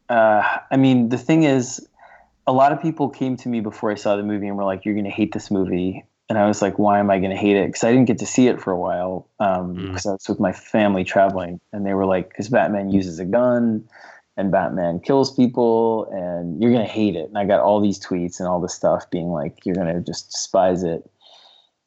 [0.08, 1.86] uh, I mean, the thing is,
[2.46, 4.84] a lot of people came to me before I saw the movie and were like,
[4.84, 7.36] "You're going to hate this movie," and I was like, "Why am I going to
[7.36, 9.86] hate it?" Because I didn't get to see it for a while um, mm.
[9.86, 13.24] because I was with my family traveling, and they were like, "Because Batman uses a
[13.24, 13.84] gun."
[14.36, 17.28] And Batman kills people, and you're gonna hate it.
[17.28, 20.32] And I got all these tweets and all this stuff being like, you're gonna just
[20.32, 21.08] despise it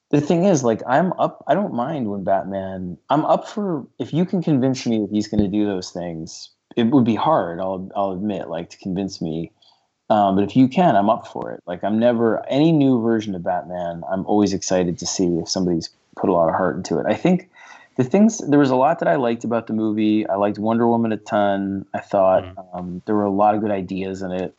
[0.09, 4.13] the thing is like i'm up i don't mind when batman i'm up for if
[4.13, 7.59] you can convince me that he's going to do those things it would be hard
[7.59, 9.51] i'll i'll admit like to convince me
[10.09, 11.61] um, but if you can i'm up for it.
[11.65, 15.89] Like i'm never any new version of batman i'm always excited to see if somebody's
[16.15, 17.05] put a lot of heart into it.
[17.07, 17.49] I think
[17.95, 20.27] the things there was a lot that i liked about the movie.
[20.27, 22.43] I liked wonder woman a ton i thought.
[22.73, 24.55] Um, there were a lot of good ideas in it.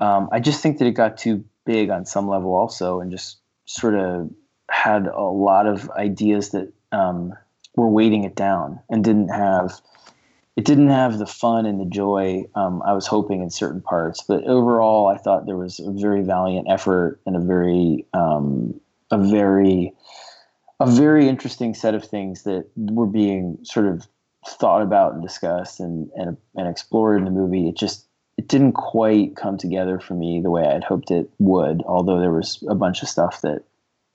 [0.00, 3.38] Um, I just think that it got too big on some level also, and just
[3.66, 4.30] sort of
[4.70, 7.34] had a lot of ideas that um,
[7.76, 9.80] were weighting it down, and didn't have
[10.56, 14.22] it didn't have the fun and the joy um, I was hoping in certain parts.
[14.22, 18.78] But overall, I thought there was a very valiant effort and a very um,
[19.10, 19.92] a very
[20.80, 24.06] a very interesting set of things that were being sort of
[24.46, 27.68] thought about and discussed and and, and explored in the movie.
[27.68, 31.82] It just it didn't quite come together for me the way I'd hoped it would.
[31.86, 33.64] Although there was a bunch of stuff that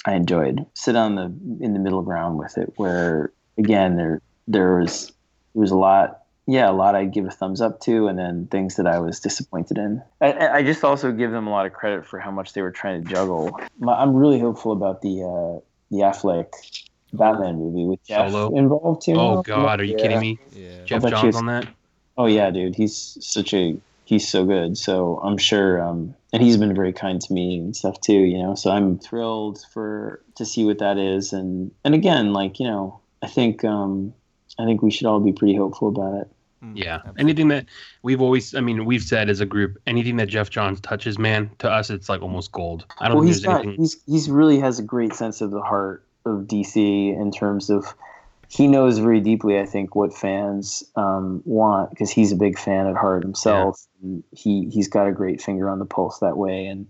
[0.05, 0.65] I enjoyed.
[0.73, 1.25] Sit on the
[1.63, 5.11] in the middle ground with it, where again there there was
[5.53, 6.18] there was a lot.
[6.51, 9.19] Yeah, a lot I'd give a thumbs up to, and then things that I was
[9.19, 10.01] disappointed in.
[10.19, 12.63] I, I I just also give them a lot of credit for how much they
[12.63, 13.59] were trying to juggle.
[13.77, 15.59] My, I'm really hopeful about the uh,
[15.91, 16.47] the Affleck
[17.13, 18.57] Batman movie with Geoff Solo?
[18.57, 19.13] involved too.
[19.15, 20.01] Oh God, are you Yeah.
[20.01, 20.39] kidding me?
[20.53, 20.83] Yeah.
[20.85, 21.67] Geoff I'll bet you Johns it's- on that?
[22.17, 24.75] Oh yeah, dude, he's such a he's so good.
[24.75, 28.21] So I'm sure, um, and he's been very kind to me and stuff too.
[28.31, 31.31] You know, so I'm thrilled for to see what that is.
[31.31, 34.15] And and again, like you know, I think um,
[34.57, 36.27] I think we should all be pretty hopeful about it.
[36.73, 37.01] Yeah.
[37.17, 37.65] Anything that
[38.03, 41.49] we've always, I mean, we've said as a group, anything that Geoff Johns touches, man,
[41.59, 42.85] to us, it's like almost gold.
[42.99, 43.81] I don't well, think he's there's got anything.
[43.81, 47.93] he's he's really has a great sense of the heart of DC in terms of
[48.49, 52.87] he knows very deeply, I think, what fans um, want because he's a big fan
[52.87, 53.79] at heart himself.
[54.01, 56.87] And he he's got a great finger on the pulse that way, and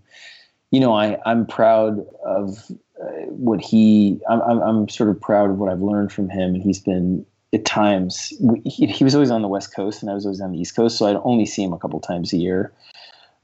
[0.70, 4.20] you know, I I'm proud of uh, what he.
[4.28, 7.26] I'm, I'm I'm sort of proud of what I've learned from him, and he's been
[7.52, 10.40] at times we- he, he was always on the west coast and i was always
[10.40, 12.72] on the east coast so i'd only see him a couple times a year.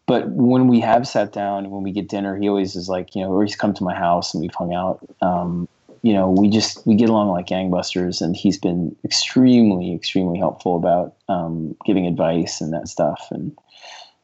[0.07, 3.15] But when we have sat down and when we get dinner he always is like
[3.15, 5.01] you know or he's come to my house and we've hung out.
[5.21, 5.69] Um,
[6.03, 10.77] you know we just we get along like gangbusters and he's been extremely extremely helpful
[10.77, 13.27] about um, giving advice and that stuff.
[13.33, 13.57] And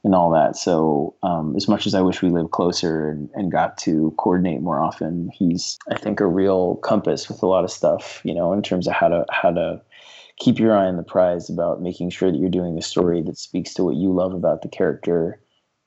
[0.05, 3.53] and all that so um, as much as i wish we lived closer and, and
[3.53, 7.71] got to coordinate more often he's i think a real compass with a lot of
[7.71, 9.81] stuff you know in terms of how to how to
[10.39, 13.39] keep your eye on the prize about making sure that you're doing the story that
[13.39, 15.39] speaks to what you love about the character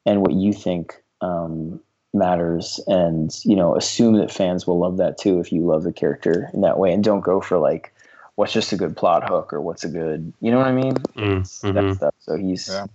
[0.05, 1.79] and what you think um,
[2.13, 5.91] matters and you know assume that fans will love that too if you love the
[5.91, 7.93] character in that way and don't go for like
[8.35, 10.93] what's just a good plot hook or what's a good you know what i mean
[11.17, 11.95] Mm, that mhm.
[11.95, 12.85] stuff so he's yeah.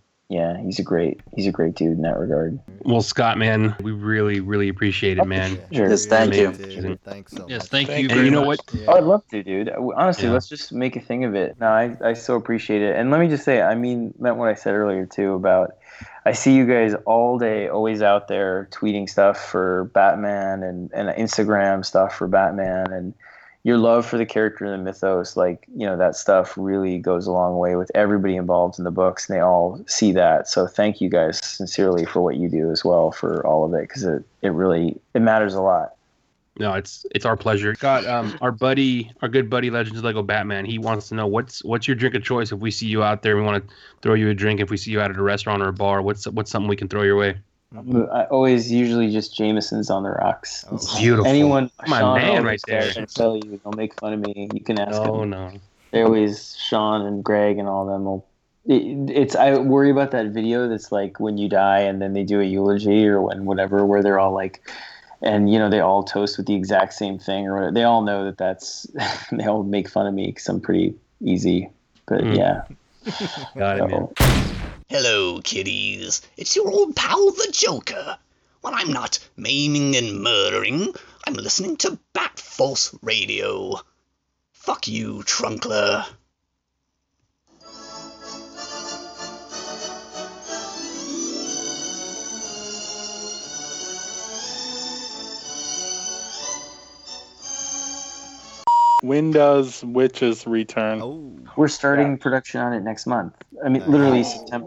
[0.64, 4.41] He's a great he's a great dude in that regard Well, Scott, man, we really,
[4.41, 5.57] really appreciate it, oh, man.
[5.72, 5.91] Sure.
[5.91, 6.49] Yes, thank you.
[6.49, 6.99] Amazing.
[7.05, 7.70] Thanks so Yes, much.
[7.70, 8.61] thank you And you know much.
[8.72, 8.83] what?
[8.89, 9.68] Oh, I'd love to, dude.
[9.68, 10.33] Uh, honestly, Yeah.
[10.35, 11.57] let's just make a thing of it.
[11.61, 12.97] No, I, I so appreciate it.
[12.97, 15.74] And let me just say, I mean, meant what I said earlier too about
[16.24, 21.09] I see you guys all day, always out there tweeting stuff for Batman and, and
[21.09, 23.14] Instagram stuff for Batman and
[23.62, 27.26] your love for the character and the mythos, like, you know, that stuff really goes
[27.26, 30.48] a long way with everybody involved in the books and they all see that.
[30.48, 33.82] So thank you guys sincerely for what you do as well for all of it
[33.82, 35.94] because it, it really, it matters a lot.
[36.58, 37.74] No, it's it's our pleasure.
[37.74, 40.66] Got um our buddy, our good buddy, Legends Lego Batman.
[40.66, 43.22] He wants to know what's what's your drink of choice if we see you out
[43.22, 43.36] there.
[43.36, 44.61] We want to throw you a drink.
[44.61, 46.76] If we see you out at a restaurant or a bar, what's what's something we
[46.76, 47.38] can throw your way?
[47.72, 50.64] I always usually just Jameson's on the rocks.
[50.98, 51.26] Beautiful.
[51.26, 52.92] Anyone, My Sean man right there.
[52.96, 54.48] Will tell you, they'll make fun of me.
[54.52, 55.30] You can ask No, them.
[55.30, 55.52] no.
[55.92, 58.26] They always Sean and Greg and all them will.
[58.66, 62.24] It, it's I worry about that video that's like when you die and then they
[62.24, 64.68] do a eulogy or when whatever where they're all like,
[65.22, 67.72] and you know they all toast with the exact same thing or whatever.
[67.72, 68.86] They all know that that's
[69.32, 71.70] they all make fun of me because I'm pretty easy.
[72.06, 72.36] But Mm.
[72.36, 72.62] yeah,
[73.56, 74.08] Got it, man.
[74.91, 76.20] Hello, kiddies.
[76.36, 78.18] It's your old pal, the Joker.
[78.61, 80.93] When I'm not maiming and murdering,
[81.24, 83.82] I'm listening to Bat Force Radio.
[84.53, 86.05] Fuck you, Trunkler.
[99.03, 101.01] When does Wytches return?
[101.03, 103.34] Oh, we're starting production on it next month.
[103.64, 104.66] I mean, literally September.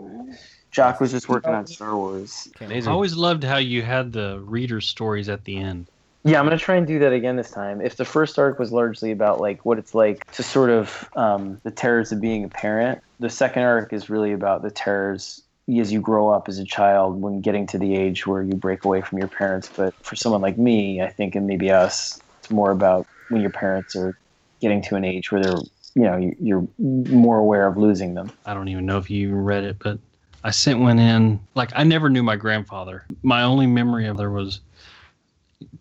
[0.72, 2.48] Jock was just working on Star Wars.
[2.60, 5.88] I always loved how you had the reader stories at the end.
[6.24, 7.82] Yeah, I'm gonna try and do that again this time.
[7.82, 11.60] If the first arc was largely about like what it's like to sort of um,
[11.64, 15.44] the terrors of being a parent, the second arc is really about the terrors
[15.78, 18.84] as you grow up as a child when getting to the age where you break
[18.84, 19.70] away from your parents.
[19.76, 23.52] But for someone like me, I think, and maybe us, it's more about when your
[23.52, 24.18] parents are
[24.64, 25.58] getting to an age where they're,
[25.94, 28.32] you know, you- you're more aware of losing them.
[28.46, 30.00] I don't even know if you read it, but
[30.44, 31.40] I sent one in.
[31.54, 33.04] Like I never knew my grandfather.
[33.22, 34.62] My only memory of there was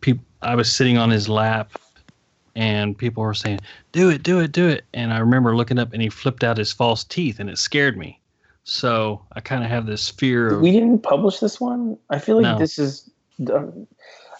[0.00, 0.24] people.
[0.42, 1.70] I was sitting on his lap,
[2.56, 3.60] and people were saying,
[3.92, 6.56] "Do it, do it, do it." And I remember looking up, and he flipped out
[6.58, 8.18] his false teeth, and it scared me.
[8.64, 10.60] So I kind of have this fear of.
[10.60, 11.96] We didn't publish this one.
[12.10, 12.58] I feel like No.
[12.58, 13.08] this is.
[13.52, 13.66] Uh,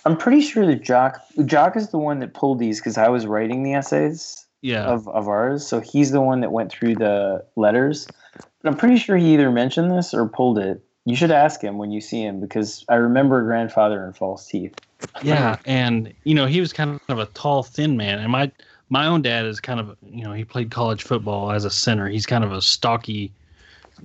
[0.04, 3.26] I'm pretty sure that Jock Jock is the one that pulled these because I was
[3.26, 4.46] writing the essays.
[4.60, 4.84] Yeah.
[4.84, 8.06] Of of ours, so he's the one that went through the letters.
[8.36, 10.84] But I'm pretty sure he either mentioned this or pulled it.
[11.04, 14.46] You should ask him when you see him because I remember a grandfather and false
[14.46, 14.74] teeth.
[15.24, 18.52] Yeah, and you know he was kind of a tall, thin man, and my
[18.88, 22.08] my own dad is kind of you know he played college football as a center.
[22.08, 23.32] He's kind of a stocky,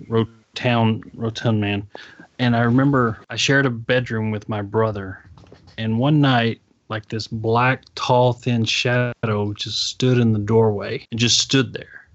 [0.07, 1.87] rotund rotund man,
[2.39, 5.23] and I remember I shared a bedroom with my brother,
[5.77, 11.19] and one night like this black, tall, thin shadow just stood in the doorway and
[11.19, 12.07] just stood there,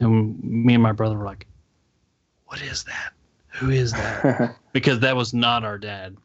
[0.00, 1.46] and me and my brother were like,
[2.46, 3.12] "What is that?
[3.48, 6.16] Who is that?" because that was not our dad.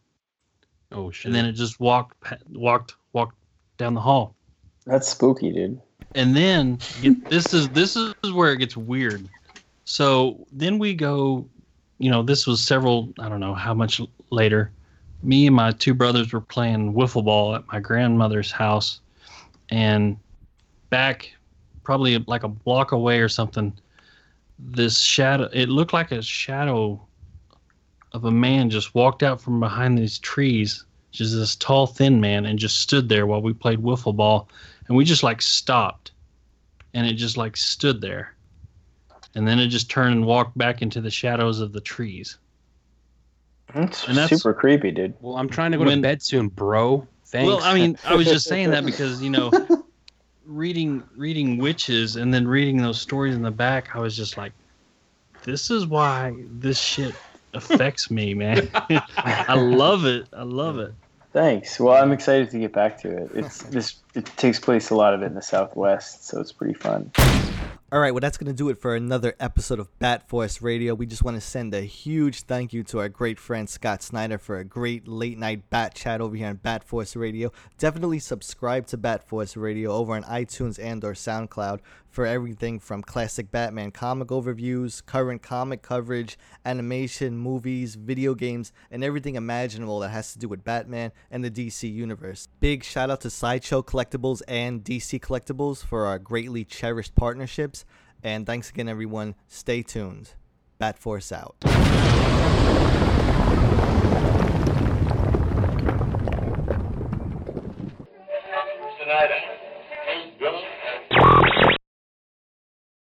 [0.92, 1.26] Oh shit!
[1.26, 2.16] And then it just walked,
[2.50, 3.36] walked, walked
[3.78, 4.36] down the hall.
[4.86, 5.82] That's spooky, dude.
[6.16, 9.28] And then get, this is this is where it gets weird.
[9.86, 11.48] So then we go,
[11.98, 14.72] you know, this was several, I don't know how much later.
[15.22, 19.02] Me and my two brothers were playing wiffle ball at my grandmother's house,
[19.70, 20.18] and
[20.90, 21.34] back,
[21.84, 23.74] probably like a block away or something.
[24.58, 27.02] This shadow, it looked like a shadow
[28.14, 32.46] of a man just walked out from behind these trees, just this tall, thin man,
[32.46, 34.50] and just stood there while we played wiffle ball.
[34.88, 36.12] And we just like stopped,
[36.94, 38.36] and it just like stood there,
[39.36, 42.38] and then it just turned and walked back into the shadows of the trees.
[43.74, 45.14] That's, And that's- super creepy, dude.
[45.22, 47.08] Well, I'm trying to go When- to bed soon, bro.
[47.26, 47.48] Thanks.
[47.48, 49.52] Well, I mean, I was just saying that because you know,
[50.48, 54.52] reading reading Wytches and then reading those stories in the back, I was just like,
[55.44, 57.14] this is why this shit
[57.54, 58.68] affects me, man.
[58.74, 60.28] I love it.
[60.34, 60.94] I love it.
[61.32, 61.80] Thanks.
[61.80, 63.30] Well, I'm excited to get back to it.
[63.36, 63.98] It's this.
[64.16, 67.12] It takes place a lot of it in the Southwest, so it's pretty fun.
[67.92, 70.94] All right, well, that's going to do it for another episode of Bat Force Radio.
[70.94, 74.38] We just want to send a huge thank you to our great friend Scott Snyder
[74.38, 77.52] for a great late night bat chat over here on Bat Force Radio.
[77.80, 81.80] Definitely subscribe to Bat Force Radio over on iTunes and or SoundCloud
[82.10, 89.04] for everything from classic Batman comic overviews, current comic coverage, animation, movies, video games, and
[89.04, 92.48] everything imaginable that has to do with Batman and the DC universe.
[92.60, 97.79] Big shout out to Sideshow Collectibles and DC Collectibles for our greatly cherished partnerships.
[98.24, 99.36] And thanks again, everyone.
[99.48, 100.32] Stay tuned.
[100.78, 101.56] Bat Force out.